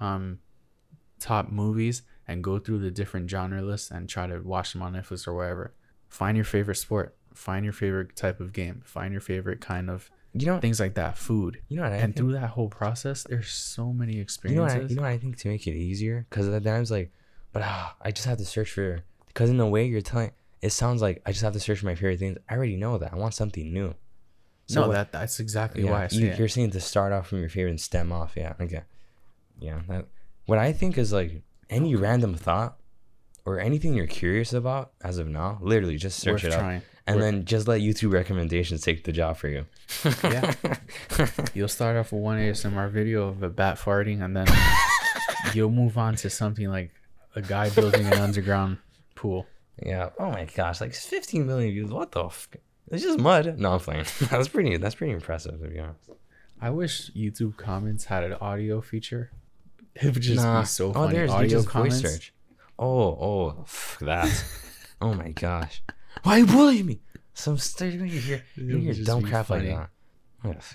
um 0.00 0.38
top 1.20 1.50
movies 1.50 2.02
and 2.26 2.42
go 2.42 2.58
through 2.58 2.78
the 2.78 2.90
different 2.90 3.30
genre 3.30 3.62
lists 3.62 3.90
and 3.90 4.08
try 4.08 4.26
to 4.26 4.38
watch 4.40 4.72
them 4.72 4.82
on 4.82 4.94
Netflix 4.94 5.26
or 5.26 5.34
wherever. 5.34 5.72
Find 6.08 6.36
your 6.36 6.44
favorite 6.44 6.76
sport. 6.76 7.16
Find 7.34 7.64
your 7.64 7.72
favorite 7.72 8.16
type 8.16 8.40
of 8.40 8.52
game. 8.52 8.82
Find 8.84 9.12
your 9.12 9.20
favorite 9.20 9.60
kind 9.60 9.90
of 9.90 10.10
You 10.32 10.46
know, 10.46 10.60
things 10.60 10.80
like 10.80 10.94
that. 10.94 11.16
Food. 11.18 11.60
you 11.68 11.76
know 11.76 11.82
what 11.82 11.92
I 11.92 11.96
and 11.96 12.14
think? 12.14 12.16
through 12.16 12.32
that 12.32 12.50
whole 12.50 12.68
process, 12.68 13.24
there's 13.28 13.48
so 13.50 13.92
many 13.92 14.12
You 14.12 14.18
know 14.18 14.22
experiences. 14.22 14.74
what 14.76 14.84
I, 14.84 14.88
you 14.88 14.96
know 14.96 15.02
what 15.02 15.10
I 15.10 15.18
think 15.18 15.36
to 15.38 15.48
make 15.48 15.66
it 15.66 15.74
easier? 15.74 16.26
Because 16.30 16.48
at 16.48 16.64
times 16.64 16.90
like, 16.90 17.12
but 17.52 17.62
ah, 17.62 17.96
I 18.00 18.10
just 18.10 18.26
have 18.26 18.38
to 18.38 18.44
search 18.44 18.70
for. 18.72 19.00
Because 19.26 19.50
in 19.50 19.56
the 19.58 19.66
way 19.66 19.86
you're 19.86 20.00
telling, 20.00 20.30
it 20.62 20.70
sounds 20.70 21.02
like 21.02 21.20
I 21.26 21.32
just 21.32 21.42
have 21.42 21.52
to 21.54 21.60
search 21.60 21.80
for 21.80 21.86
my 21.86 21.94
favorite 21.94 22.18
things. 22.20 22.38
I 22.48 22.54
already 22.54 22.76
know 22.76 22.98
that. 22.98 23.12
I 23.12 23.16
want 23.16 23.34
something 23.34 23.72
new. 23.72 23.94
No, 24.70 24.88
what- 24.88 24.92
that 24.94 25.12
that's 25.12 25.40
exactly 25.40 25.84
yeah, 25.84 25.90
why 25.90 26.04
I 26.04 26.08
you, 26.10 26.28
it. 26.28 26.38
you're 26.38 26.48
saying 26.48 26.70
to 26.72 26.80
start 26.80 27.12
off 27.12 27.28
from 27.28 27.40
your 27.40 27.48
favorite 27.48 27.70
and 27.70 27.80
stem 27.80 28.12
off. 28.12 28.32
Yeah. 28.36 28.54
Okay. 28.60 28.82
Yeah. 29.58 29.80
That, 29.88 30.06
what 30.46 30.58
I 30.58 30.72
think 30.72 30.98
is 30.98 31.12
like 31.12 31.42
any 31.70 31.94
random 31.96 32.34
thought 32.34 32.76
or 33.46 33.60
anything 33.60 33.94
you're 33.94 34.06
curious 34.06 34.52
about 34.52 34.92
as 35.02 35.18
of 35.18 35.28
now, 35.28 35.58
literally 35.62 35.96
just 35.96 36.18
search 36.20 36.44
Worth 36.44 36.52
it 36.52 36.58
up 36.58 36.82
and 37.06 37.16
Worth- 37.16 37.20
then 37.24 37.44
just 37.44 37.68
let 37.68 37.80
YouTube 37.82 38.12
recommendations 38.12 38.80
take 38.82 39.04
the 39.04 39.12
job 39.12 39.36
for 39.36 39.48
you. 39.48 39.66
Yeah. 40.22 40.54
You'll 41.54 41.68
start 41.68 41.96
off 41.96 42.12
with 42.12 42.22
one 42.22 42.38
ASMR 42.38 42.90
video 42.90 43.28
of 43.28 43.42
a 43.42 43.48
bat 43.50 43.78
farting, 43.78 44.24
and 44.24 44.34
then 44.36 44.46
you'll 45.54 45.70
move 45.70 45.98
on 45.98 46.14
to 46.16 46.30
something 46.30 46.68
like 46.68 46.90
a 47.36 47.42
guy 47.42 47.68
building 47.70 48.06
an 48.06 48.14
underground 48.20 48.78
pool. 49.14 49.46
Yeah. 49.84 50.10
Oh 50.18 50.30
my 50.30 50.44
gosh, 50.46 50.80
like 50.80 50.94
15 50.94 51.46
million 51.46 51.70
views. 51.72 51.90
What 51.90 52.12
the? 52.12 52.24
F- 52.26 52.48
it's 52.90 53.02
just 53.02 53.18
mud. 53.18 53.58
No, 53.58 53.72
I'm 53.74 53.80
playing. 53.80 54.04
that's 54.30 54.48
pretty. 54.48 54.76
That's 54.76 54.94
pretty 54.94 55.12
impressive 55.12 55.60
to 55.60 55.68
be 55.68 55.78
honest. 55.78 56.10
I 56.60 56.70
wish 56.70 57.10
YouTube 57.12 57.56
comments 57.56 58.04
had 58.06 58.24
an 58.24 58.34
audio 58.34 58.80
feature. 58.80 59.30
It 59.94 60.12
would 60.14 60.22
just 60.22 60.42
Nah. 60.42 60.60
be 60.60 60.66
so 60.66 60.90
oh, 60.90 60.92
funny. 60.92 61.06
oh, 61.06 61.12
there's 61.12 61.30
audio 61.30 61.62
comments. 61.62 62.00
voice 62.00 62.12
search. 62.12 62.34
Oh, 62.78 62.88
oh, 62.88 63.64
that. 64.00 64.44
oh 65.00 65.14
my 65.14 65.30
gosh. 65.30 65.82
Why 66.22 66.36
are 66.36 66.38
you 66.40 66.46
bullying 66.46 66.86
me? 66.86 67.00
Some 67.34 67.58
stupid 67.58 68.00
you 68.10 68.20
hear, 68.20 68.42
you 68.56 68.78
hear 68.78 68.94
dumb 69.04 69.22
crap 69.24 69.46
funny. 69.46 69.70
like 69.72 69.78
that. 69.78 69.90
Yes. 70.54 70.74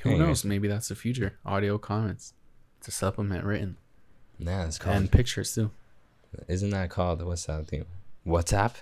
Who 0.00 0.16
knows? 0.16 0.44
Maybe 0.44 0.68
that's 0.68 0.88
the 0.88 0.94
future. 0.94 1.38
Audio 1.44 1.78
comments 1.78 2.34
to 2.82 2.90
supplement 2.90 3.44
written 3.44 3.76
Nah, 4.38 4.64
it's 4.64 4.78
called. 4.78 4.96
and 4.96 5.10
pictures 5.10 5.54
too. 5.54 5.70
isn't 6.46 6.70
that 6.70 6.90
called 6.90 7.22
what's 7.22 7.46
that 7.46 7.66
thing? 7.66 7.84
WhatsApp. 8.26 8.74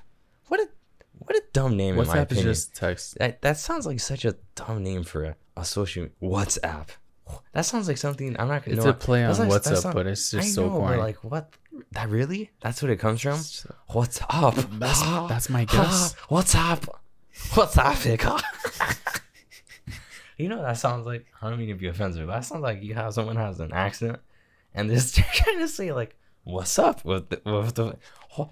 What 1.27 1.37
a 1.37 1.43
dumb 1.53 1.77
name 1.77 1.99
in 1.99 2.07
my 2.07 2.15
WhatsApp 2.15 2.17
is 2.17 2.23
opinion. 2.39 2.47
just 2.47 2.75
text. 2.77 3.19
That 3.19 3.43
that 3.43 3.59
sounds 3.59 3.87
like 3.87 4.01
such 4.01 4.25
a 4.25 4.37
dumb 4.55 4.83
name 4.83 5.03
for 5.03 5.25
a, 5.25 5.37
a 5.57 5.65
social 5.65 6.07
WhatsApp. 6.23 6.89
That 7.53 7.63
sounds 7.67 7.89
like 7.89 7.99
something 7.99 8.37
I'm 8.39 8.47
not 8.49 8.65
gonna 8.65 8.77
It's 8.77 8.85
know. 8.85 8.91
a 8.93 8.95
play 8.95 9.25
on 9.25 9.37
like- 9.37 9.49
what's 9.49 9.69
that 9.69 9.79
sound- 9.79 9.95
but 9.95 10.07
it's 10.07 10.33
I 10.33 10.39
just 10.39 10.55
so 10.55 10.63
know, 10.69 10.71
but 10.75 10.79
corny. 10.79 10.99
like 10.99 11.17
what? 11.25 11.53
That 11.93 12.09
really? 12.09 12.51
That's 12.61 12.81
what 12.81 12.91
it 12.91 12.99
comes 13.01 13.21
from. 13.21 13.41
What's 13.89 14.21
up? 14.31 14.55
That's 14.79 15.03
that's 15.03 15.49
my 15.51 15.65
guess. 15.75 16.15
What's 16.29 16.55
up? 16.55 16.85
What's 17.55 17.77
up, 17.77 17.99
you 20.39 20.49
know 20.49 20.63
that 20.63 20.79
sounds 20.79 21.07
like. 21.07 21.27
I 21.43 21.51
don't 21.51 21.59
mean 21.59 21.69
to 21.69 21.75
be 21.75 21.87
offensive, 21.89 22.27
but 22.27 22.35
that 22.35 22.45
sounds 22.45 22.63
like 22.63 22.83
you 22.83 22.95
have 22.95 23.13
someone 23.15 23.37
has 23.37 23.61
an 23.61 23.73
accident, 23.73 24.21
and 24.75 24.89
they're 24.89 24.97
just 24.97 25.17
trying 25.35 25.59
to 25.59 25.69
say 25.69 25.93
like, 25.93 26.17
"What's 26.45 26.79
up?" 26.79 27.05
with 27.05 27.29
the, 27.31 27.41
with 27.45 27.75
the 27.75 27.97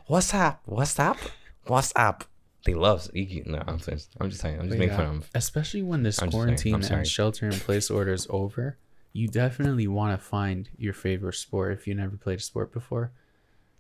"What's 0.07 0.35
up? 0.35 0.61
What's 0.67 0.99
up? 0.99 1.17
What's 1.67 1.93
up?" 1.97 2.25
They 2.65 2.75
love. 2.75 3.09
You, 3.13 3.43
no, 3.47 3.63
I'm 3.67 3.79
just, 3.79 4.11
I'm 4.21 4.31
just 4.31 4.41
saying. 4.41 4.59
I'm 4.59 4.69
just 4.69 4.71
But 4.71 4.79
making 4.79 4.93
yeah, 4.93 4.97
fun 4.97 5.07
of. 5.07 5.13
Them. 5.21 5.25
especially 5.35 5.83
when 5.83 6.03
this 6.03 6.21
I'm 6.23 6.31
quarantine 6.31 6.83
and 6.83 7.07
shelter 7.07 7.47
in 7.47 7.53
place 7.53 7.91
order 7.91 8.13
is 8.13 8.27
over, 8.31 8.79
you 9.13 9.29
definitely 9.29 9.87
want 9.87 10.19
to 10.19 10.25
find 10.25 10.69
your 10.79 10.95
favorite 10.95 11.35
sport 11.35 11.73
if 11.75 11.87
you 11.87 11.95
never 11.95 12.17
played 12.17 12.39
a 12.39 12.43
sport 12.43 12.73
before. 12.73 13.13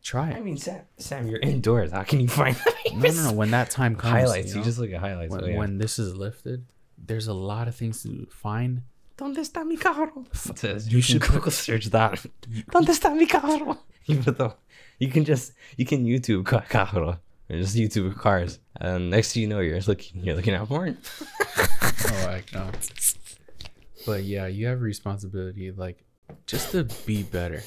Try 0.03 0.31
it. 0.33 0.37
I 0.37 0.41
mean, 0.41 0.59
Sam, 0.59 0.83
Sam, 0.99 1.27
you're 1.29 1.41
indoors. 1.41 1.93
How 1.93 2.03
can 2.03 2.21
you 2.21 2.29
find 2.29 2.55
No, 2.95 3.11
no, 3.11 3.23
no. 3.25 3.33
When 3.33 3.51
that 3.53 3.71
time 3.71 3.97
comes, 3.97 4.13
highlights? 4.13 4.53
you, 4.53 4.59
You, 4.59 4.65
just 4.65 4.79
look 4.79 4.93
at 4.93 5.01
highlights. 5.01 5.33
when, 5.33 5.45
oh, 5.45 5.47
yeah. 5.47 5.57
when 5.57 5.79
this 5.79 5.99
is 5.99 6.15
lifted, 6.15 6.67
there's 6.99 7.27
a 7.27 7.33
lot 7.33 7.69
of 7.69 7.75
things 7.75 8.03
to 8.03 8.27
find. 8.31 8.83
¿Dónde 9.17 9.39
está 9.39 9.65
mi 9.67 9.77
carro? 9.79 10.27
Says, 10.35 10.89
You 10.89 10.97
you 10.97 11.03
should 11.03 11.23
Google 11.23 11.51
search 11.51 11.87
that. 11.87 12.19
¿Dónde 12.71 12.89
está 12.91 13.17
mi 13.17 13.25
carro? 13.27 13.79
Though 14.09 14.55
you 14.99 15.09
can 15.09 15.25
just 15.25 15.53
you 15.79 15.87
can 15.87 16.05
YouTube 16.05 16.45
ca- 16.45 16.61
carro 16.69 17.19
just 17.63 17.77
YouTube 17.77 18.17
cars, 18.17 18.59
and 18.81 19.11
next 19.11 19.33
thing 19.33 19.43
you 19.43 19.49
know, 19.49 19.61
you're 19.61 19.81
looking 19.81 20.25
you're 20.25 20.37
looking 20.37 20.55
at 20.55 20.67
porn. 20.69 20.99
Oh, 22.07 22.27
I 22.29 22.43
know. 22.53 22.71
But 24.07 24.25
yeah, 24.25 24.47
you 24.47 24.67
have 24.67 24.79
a 24.79 24.83
responsibility, 24.83 25.71
like, 25.73 26.05
just 26.47 26.73
to 26.73 26.85
be 27.07 27.23
better, 27.23 27.63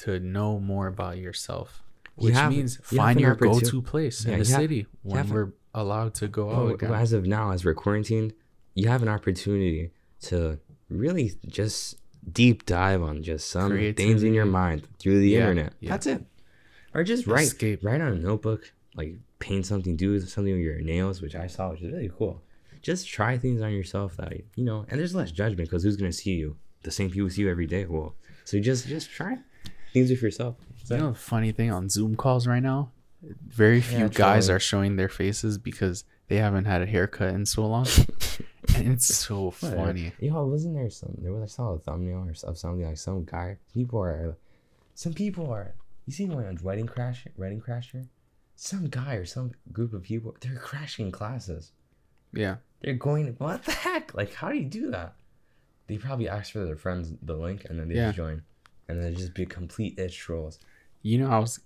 to 0.00 0.18
know 0.20 0.58
more 0.58 0.86
about 0.86 1.18
yourself, 1.18 1.82
You 2.18 2.26
which 2.26 2.34
have- 2.34 2.52
means 2.52 2.78
you 2.90 2.96
find 2.96 3.20
your 3.20 3.34
go-to 3.34 3.82
place 3.82 4.24
Yeah, 4.24 4.32
in 4.34 4.38
the 4.40 4.46
have- 4.48 4.60
city 4.62 4.86
when 5.02 5.28
we're 5.28 5.52
allowed 5.74 6.14
to 6.14 6.28
go 6.28 6.48
oh, 6.50 6.54
out 6.54 6.62
Oh, 6.62 6.68
again. 6.74 6.92
as 6.94 7.12
of 7.12 7.26
now, 7.26 7.50
as 7.50 7.64
we're 7.64 7.74
quarantined, 7.74 8.32
you 8.74 8.88
have 8.88 9.02
an 9.02 9.08
opportunity 9.08 9.90
to 10.22 10.58
really 10.88 11.32
just 11.46 11.96
deep 12.32 12.64
dive 12.64 13.02
on 13.02 13.22
just 13.22 13.50
some 13.50 13.70
things 13.94 14.22
in 14.22 14.32
your 14.32 14.46
mind 14.46 14.88
through 14.98 15.20
the 15.20 15.28
Yeah, 15.30 15.40
internet. 15.40 15.74
yeah. 15.80 15.90
That's 15.90 16.06
it. 16.06 16.24
Or 16.94 17.04
just 17.04 17.26
write 17.26 17.48
Escape. 17.48 17.84
write 17.84 18.00
on 18.00 18.12
a 18.12 18.16
notebook, 18.16 18.72
like 18.96 19.16
paint 19.38 19.66
something, 19.66 19.96
do 19.96 20.18
something 20.20 20.52
with 20.52 20.62
your 20.62 20.80
nails, 20.80 21.20
which 21.20 21.34
I 21.34 21.46
saw, 21.46 21.70
which 21.70 21.82
is 21.82 21.92
really 21.92 22.10
cool. 22.16 22.42
Just 22.82 23.08
try 23.08 23.36
things 23.36 23.60
on 23.62 23.72
yourself 23.72 24.16
that 24.16 24.32
you 24.54 24.64
know, 24.64 24.86
and 24.88 24.98
there's 24.98 25.14
less 25.14 25.32
judgment 25.32 25.68
because 25.68 25.82
who's 25.82 25.96
gonna 25.96 26.12
see 26.12 26.32
you? 26.32 26.56
The 26.82 26.90
same 26.90 27.10
people 27.10 27.28
see 27.30 27.42
you 27.42 27.50
every 27.50 27.66
day. 27.66 27.84
Well, 27.84 28.14
so 28.44 28.60
just 28.60 28.86
just 28.86 29.10
try 29.10 29.38
things 29.92 30.10
with 30.10 30.22
yourself. 30.22 30.56
You 30.90 30.98
know 30.98 31.14
funny 31.14 31.52
thing 31.52 31.72
on 31.72 31.88
Zoom 31.88 32.16
calls 32.16 32.46
right 32.46 32.62
now? 32.62 32.92
Very 33.22 33.80
few 33.80 33.98
Yeah, 33.98 34.08
guys 34.08 34.48
are 34.48 34.60
showing 34.60 34.96
their 34.96 35.08
faces 35.08 35.58
because 35.58 36.04
they 36.28 36.36
haven't 36.36 36.66
had 36.66 36.82
a 36.82 36.86
haircut 36.86 37.34
in 37.34 37.46
so 37.46 37.66
long. 37.66 37.86
and 38.74 38.92
it's 38.92 39.06
so 39.06 39.50
funny. 39.50 40.12
Yo, 40.20 40.44
wasn't 40.44 40.74
there 40.74 40.90
some? 40.90 41.16
There 41.18 41.32
was 41.32 41.42
I 41.42 41.46
saw 41.46 41.72
a 41.72 41.78
thumbnail 41.78 42.28
or 42.28 42.30
of 42.48 42.58
something 42.58 42.86
like 42.86 42.98
some 42.98 43.24
guy. 43.24 43.58
People 43.72 44.00
are, 44.00 44.36
some 44.94 45.12
people 45.12 45.50
are. 45.50 45.74
You 46.06 46.12
see 46.12 46.26
one 46.26 46.46
on 46.46 46.58
Wedding 46.62 46.86
Crasher, 46.86 47.30
Wedding 47.36 47.60
Crasher, 47.60 48.06
some 48.56 48.86
guy 48.88 49.14
or 49.14 49.24
some 49.26 49.52
group 49.72 49.92
of 49.92 50.02
people. 50.02 50.34
They're 50.40 50.56
crashing 50.56 51.12
classes. 51.12 51.72
Yeah. 52.32 52.56
They're 52.82 52.94
going. 52.94 53.26
What 53.38 53.64
the 53.64 53.72
heck? 53.72 54.14
Like, 54.14 54.34
how 54.34 54.50
do 54.50 54.56
you 54.56 54.64
do 54.64 54.90
that? 54.90 55.14
They 55.86 55.98
probably 55.98 56.28
ask 56.28 56.52
for 56.52 56.64
their 56.64 56.76
friends 56.76 57.12
the 57.22 57.34
link 57.36 57.64
and 57.68 57.78
then 57.78 57.88
they 57.88 57.94
Yeah. 57.96 58.06
just 58.06 58.16
join, 58.16 58.42
and 58.88 59.00
then 59.02 59.14
just 59.14 59.34
be 59.34 59.46
complete 59.46 59.98
itch 59.98 60.16
trolls. 60.18 60.58
You 61.02 61.18
know, 61.18 61.30
I 61.30 61.38
was 61.38 61.60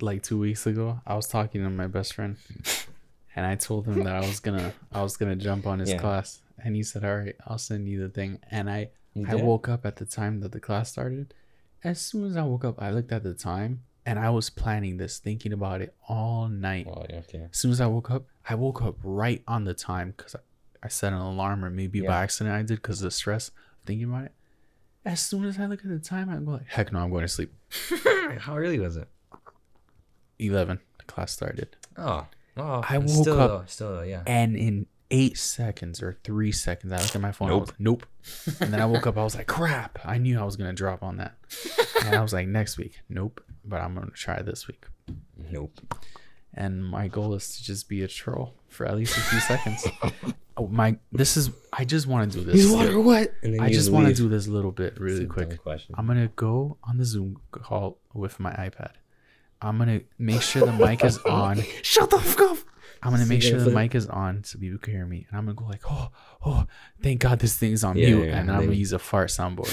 like 0.00 0.22
two 0.22 0.38
weeks 0.38 0.66
ago, 0.66 1.00
I 1.06 1.14
was 1.14 1.28
talking 1.28 1.62
to 1.62 1.70
my 1.70 1.86
best 1.86 2.14
friend 2.14 2.36
and 3.36 3.46
I 3.46 3.54
told 3.54 3.86
him 3.86 4.02
that 4.04 4.14
I 4.16 4.20
was 4.26 4.40
gonna 4.40 4.72
I 4.92 5.02
was 5.02 5.16
gonna 5.16 5.36
jump 5.36 5.66
on 5.66 5.78
his 5.78 5.90
Yeah. 5.90 5.98
class. 6.00 6.40
And 6.58 6.74
he 6.74 6.82
said, 6.82 7.04
All 7.04 7.16
right, 7.18 7.36
I'll 7.46 7.58
send 7.58 7.88
you 7.88 8.00
the 8.00 8.08
thing. 8.08 8.38
And 8.50 8.68
I 8.70 8.90
I 9.28 9.34
woke 9.36 9.68
up 9.68 9.86
at 9.86 9.96
the 9.96 10.04
time 10.06 10.40
that 10.40 10.52
the 10.52 10.60
class 10.60 10.90
started. 10.90 11.32
As 11.84 12.00
soon 12.00 12.24
as 12.26 12.36
I 12.36 12.42
woke 12.42 12.64
up, 12.64 12.80
I 12.82 12.90
looked 12.90 13.12
at 13.12 13.22
the 13.22 13.34
time 13.34 13.82
and 14.06 14.18
I 14.18 14.30
was 14.30 14.50
planning 14.50 14.96
this, 14.96 15.18
thinking 15.18 15.52
about 15.52 15.80
it 15.80 15.94
all 16.08 16.48
night. 16.48 16.86
Yeah, 16.86 17.16
okay. 17.20 17.48
As 17.50 17.58
soon 17.58 17.70
as 17.70 17.80
I 17.80 17.86
woke 17.86 18.10
up, 18.10 18.26
I 18.48 18.54
woke 18.54 18.82
up 18.82 18.96
right 19.02 19.42
on 19.48 19.64
the 19.64 19.74
time 19.74 20.14
because 20.16 20.34
I, 20.34 20.40
I 20.82 20.88
set 20.88 21.12
an 21.12 21.18
alarm 21.18 21.64
or 21.64 21.70
maybe 21.70 22.00
by 22.00 22.22
accident 22.22 22.54
I 22.54 22.62
did 22.62 22.76
because 22.82 23.00
of 23.00 23.04
the 23.04 23.10
stress 23.10 23.48
of 23.48 23.54
thinking 23.86 24.08
about 24.08 24.26
it. 24.26 24.32
As 25.06 25.20
soon 25.20 25.44
as 25.44 25.58
I 25.58 25.66
look 25.66 25.80
at 25.80 25.90
the 25.90 25.98
time, 25.98 26.28
I'm 26.30 26.46
like, 26.46 26.66
heck 26.66 26.92
no, 26.92 27.00
I'm 27.00 27.10
going 27.10 27.22
to 27.22 27.28
sleep. 27.28 27.52
how 28.38 28.56
early 28.56 28.78
was 28.78 28.96
it? 28.96 29.08
11, 30.38 30.80
the 30.98 31.04
class 31.04 31.32
started. 31.32 31.76
Oh, 31.96 32.26
oh. 32.56 32.84
I 32.88 32.98
woke 32.98 33.08
still, 33.08 33.40
up- 33.40 33.50
Though, 33.50 33.64
still, 33.66 34.04
yeah. 34.04 34.22
And 34.26 34.56
in 34.56 34.86
eight 35.10 35.38
seconds 35.38 36.02
or 36.02 36.18
three 36.24 36.52
seconds, 36.52 36.92
I 36.92 36.98
looked 36.98 37.14
at 37.14 37.20
my 37.22 37.32
phone. 37.32 37.50
Like, 37.50 37.78
nope. 37.78 38.06
And 38.60 38.72
then 38.72 38.80
I 38.80 38.86
woke 38.86 39.06
up. 39.06 39.16
I 39.16 39.22
was 39.22 39.36
like, 39.36 39.46
crap. 39.46 39.98
I 40.04 40.18
knew 40.18 40.40
I 40.40 40.44
was 40.44 40.56
going 40.56 40.70
to 40.70 40.74
drop 40.74 41.02
on 41.02 41.18
that. 41.18 41.34
And 42.04 42.14
I 42.14 42.20
was 42.22 42.32
like, 42.32 42.48
next 42.48 42.78
week. 42.78 43.00
Nope. 43.08 43.40
But 43.64 43.80
I'm 43.80 43.94
going 43.94 44.06
to 44.08 44.12
try 44.12 44.42
this 44.42 44.66
week. 44.68 44.84
Nope. 45.50 45.80
and 46.54 46.84
my 46.84 47.08
goal 47.08 47.34
is 47.34 47.56
to 47.56 47.64
just 47.64 47.88
be 47.88 48.02
a 48.02 48.08
troll 48.08 48.54
for 48.68 48.86
at 48.86 48.96
least 48.96 49.16
a 49.16 49.20
few 49.20 49.40
seconds. 49.40 49.86
Oh 50.56 50.68
my! 50.68 50.96
This 51.10 51.36
is 51.36 51.50
I 51.72 51.84
just 51.84 52.06
want 52.06 52.30
to 52.30 52.38
do 52.38 52.44
this. 52.44 52.54
Is 52.60 52.70
water 52.70 53.00
wet? 53.00 53.34
And 53.42 53.60
I 53.60 53.70
just 53.70 53.90
want 53.90 54.06
to 54.06 54.14
do 54.14 54.28
this 54.28 54.46
little 54.46 54.70
bit 54.70 55.00
really 55.00 55.24
It's 55.24 55.34
a 55.34 55.40
dumb 55.40 55.58
quick. 55.58 55.80
I'm 55.94 56.06
gonna 56.06 56.28
go 56.36 56.78
on 56.84 56.96
the 56.96 57.04
Zoom 57.04 57.40
call 57.50 57.98
with 58.12 58.38
my 58.38 58.52
iPad. 58.52 58.92
I'm 59.60 59.78
gonna 59.78 60.02
make 60.16 60.42
sure 60.42 60.64
the 60.64 60.70
mic 60.72 61.04
is 61.04 61.18
on. 61.26 61.60
Shut 61.82 62.08
the 62.10 62.20
fuck 62.20 62.52
up. 62.52 62.58
I'm 63.02 63.10
gonna 63.10 63.26
make 63.26 63.42
sure 63.42 63.58
the 63.58 63.72
mic 63.72 63.96
is 63.96 64.06
on 64.06 64.44
so 64.44 64.60
people 64.60 64.78
can 64.78 64.92
hear 64.92 65.06
me, 65.06 65.26
and 65.28 65.36
I'm 65.36 65.44
gonna 65.46 65.56
go 65.56 65.64
like, 65.64 65.82
oh, 65.90 66.10
oh, 66.46 66.66
thank 67.02 67.20
God 67.20 67.40
this 67.40 67.56
thing's 67.58 67.82
on 67.82 67.96
Yeah, 67.96 68.10
mute, 68.10 68.26
yeah, 68.28 68.38
and 68.38 68.48
and 68.48 68.52
I'm 68.52 68.64
gonna 68.66 68.76
use 68.76 68.92
a 68.92 69.00
fart 69.00 69.30
soundboard. 69.30 69.72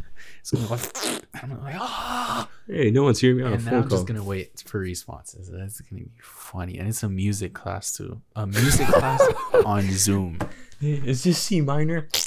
it's 0.40 0.50
gonna 0.50 0.66
go, 0.66 0.74
and 1.42 1.52
I'm 1.52 1.62
like, 1.62 1.76
ah. 1.78 2.48
Hey, 2.66 2.90
no 2.90 3.04
one's 3.04 3.20
hearing 3.20 3.38
me 3.38 3.42
on 3.44 3.52
a 3.52 3.54
and 3.54 3.62
then 3.64 3.70
phone 3.72 3.82
I'm 3.82 3.88
call. 3.88 3.98
just 3.98 4.06
gonna 4.08 4.24
wait 4.24 4.62
for 4.66 4.78
responses. 4.80 5.48
That's 5.50 5.80
gonna 5.80 6.02
be 6.02 6.10
funny, 6.20 6.78
and 6.78 6.88
it's 6.88 7.02
a 7.02 7.08
music 7.08 7.52
class 7.54 7.92
too. 7.96 8.20
A 8.36 8.46
music 8.46 8.86
class 8.88 9.22
on 9.64 9.82
Zoom. 9.90 10.38
Is 10.80 11.24
this 11.24 11.38
C 11.38 11.60
minor? 11.60 12.08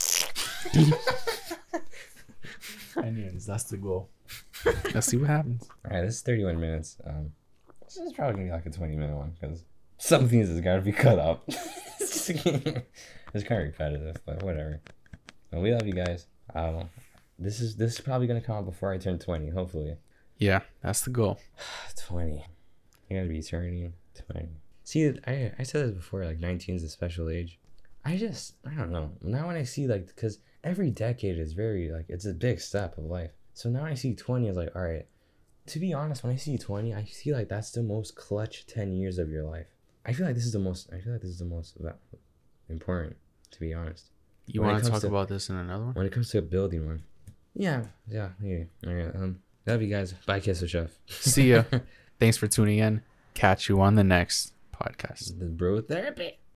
Anyways, 2.98 3.46
that's 3.46 3.64
the 3.66 3.78
goal. 3.78 4.10
Let's 4.94 5.08
see 5.08 5.18
what 5.18 5.30
happens. 5.30 5.68
All 5.86 5.92
right, 5.92 6.02
this 6.06 6.16
is 6.16 6.22
31 6.22 6.60
minutes. 6.60 6.98
Um, 7.06 7.32
This 7.86 7.98
is 7.98 8.14
probably 8.14 8.34
gonna 8.36 8.46
be 8.46 8.52
like 8.52 8.66
a 8.66 8.70
20 8.70 8.96
minute 8.96 9.16
one 9.16 9.36
because 9.40 9.64
some 9.98 10.28
things 10.30 10.50
has 10.50 10.62
got 10.62 10.76
to 10.76 10.82
be 10.82 10.92
cut 10.92 11.18
up. 11.20 11.44
it's 12.00 12.28
kind 12.32 12.66
of 13.36 13.58
repetitive, 13.68 14.18
but 14.26 14.44
whatever. 14.44 14.82
But 15.52 15.62
we 15.62 15.74
love 15.74 15.88
you 15.88 15.94
guys. 15.94 16.28
Um, 16.54 16.90
this 17.40 17.60
is 17.60 17.76
this 17.76 17.94
is 17.96 18.02
probably 18.02 18.28
gonna 18.28 18.42
come 18.42 18.58
out 18.58 18.66
before 18.66 18.92
I 18.94 18.98
turn 18.98 19.20
20. 19.20 19.50
Hopefully, 19.50 19.96
Yeah, 20.38 20.62
that's 20.82 21.02
the 21.02 21.10
goal. 21.12 21.40
20. 22.08 22.46
I 23.10 23.14
gotta 23.14 23.28
be 23.28 23.42
turning 23.42 23.94
20. 24.32 24.50
See, 24.84 25.14
I 25.28 25.52
I 25.60 25.64
said 25.64 25.88
this 25.88 25.96
before. 25.96 26.26
Like 26.26 26.40
19 26.40 26.76
is 26.76 26.84
a 26.84 26.90
special 26.90 27.30
age. 27.30 27.60
I 28.06 28.18
just 28.18 28.56
I 28.66 28.74
don't 28.76 28.92
know. 28.92 29.12
Now 29.22 29.48
when 29.48 29.56
I 29.56 29.64
see 29.64 29.88
like 29.88 30.08
because 30.08 30.40
every 30.64 30.90
decade 30.92 31.38
is 31.38 31.54
very 31.54 31.92
like 31.92 32.06
it's 32.10 32.26
a 32.26 32.34
big 32.34 32.60
step 32.60 32.98
of 32.98 33.06
life. 33.06 33.32
So 33.54 33.70
now 33.70 33.86
I 33.86 33.94
see 33.94 34.14
20 34.16 34.48
is 34.50 34.58
like 34.58 34.76
all 34.76 34.84
right. 34.84 35.06
To 35.68 35.80
be 35.80 35.94
honest, 35.94 36.24
when 36.24 36.34
I 36.34 36.36
see 36.36 36.58
20, 36.58 36.94
I 36.94 37.06
see 37.06 37.34
like 37.34 37.48
that's 37.48 37.72
the 37.72 37.84
most 37.84 38.16
clutch 38.16 38.66
10 38.68 38.92
years 38.94 39.18
of 39.18 39.30
your 39.30 39.44
life. 39.44 39.68
I 40.06 40.12
feel 40.12 40.26
like 40.26 40.36
this 40.36 40.46
is 40.46 40.52
the 40.52 40.60
most. 40.60 40.90
I 40.92 41.00
feel 41.00 41.14
like 41.14 41.22
this 41.22 41.32
is 41.32 41.40
the 41.40 41.46
most 41.46 41.78
important. 42.70 43.16
To 43.52 43.60
be 43.60 43.74
honest, 43.74 44.08
You 44.48 44.62
want 44.62 44.84
to 44.84 44.90
talk 44.90 45.02
to- 45.02 45.08
about 45.08 45.30
this 45.30 45.50
in 45.50 45.56
another 45.56 45.86
one? 45.86 45.94
when 45.94 46.06
it 46.06 46.12
comes 46.12 46.30
to 46.32 46.42
building 46.42 46.86
one. 46.86 47.04
Yeah, 47.56 47.84
yeah, 48.08 48.30
yeah. 48.42 48.64
All 48.88 48.94
right. 48.94 49.16
Um, 49.16 49.40
love 49.66 49.82
you 49.82 49.90
guys. 49.90 50.14
Bye, 50.26 50.40
kiss 50.40 50.60
the 50.60 50.68
chef. 50.68 50.92
See 51.08 51.52
ya. 51.52 51.64
Thanks 52.20 52.38
for 52.38 52.48
tuning 52.48 52.80
in. 52.80 53.02
Catch 53.34 53.70
you 53.70 53.82
on 53.82 53.96
the 53.96 54.04
next 54.04 54.54
podcast. 54.74 55.40
the 55.40 55.46
bro 55.46 55.82
therapy. 55.82 56.40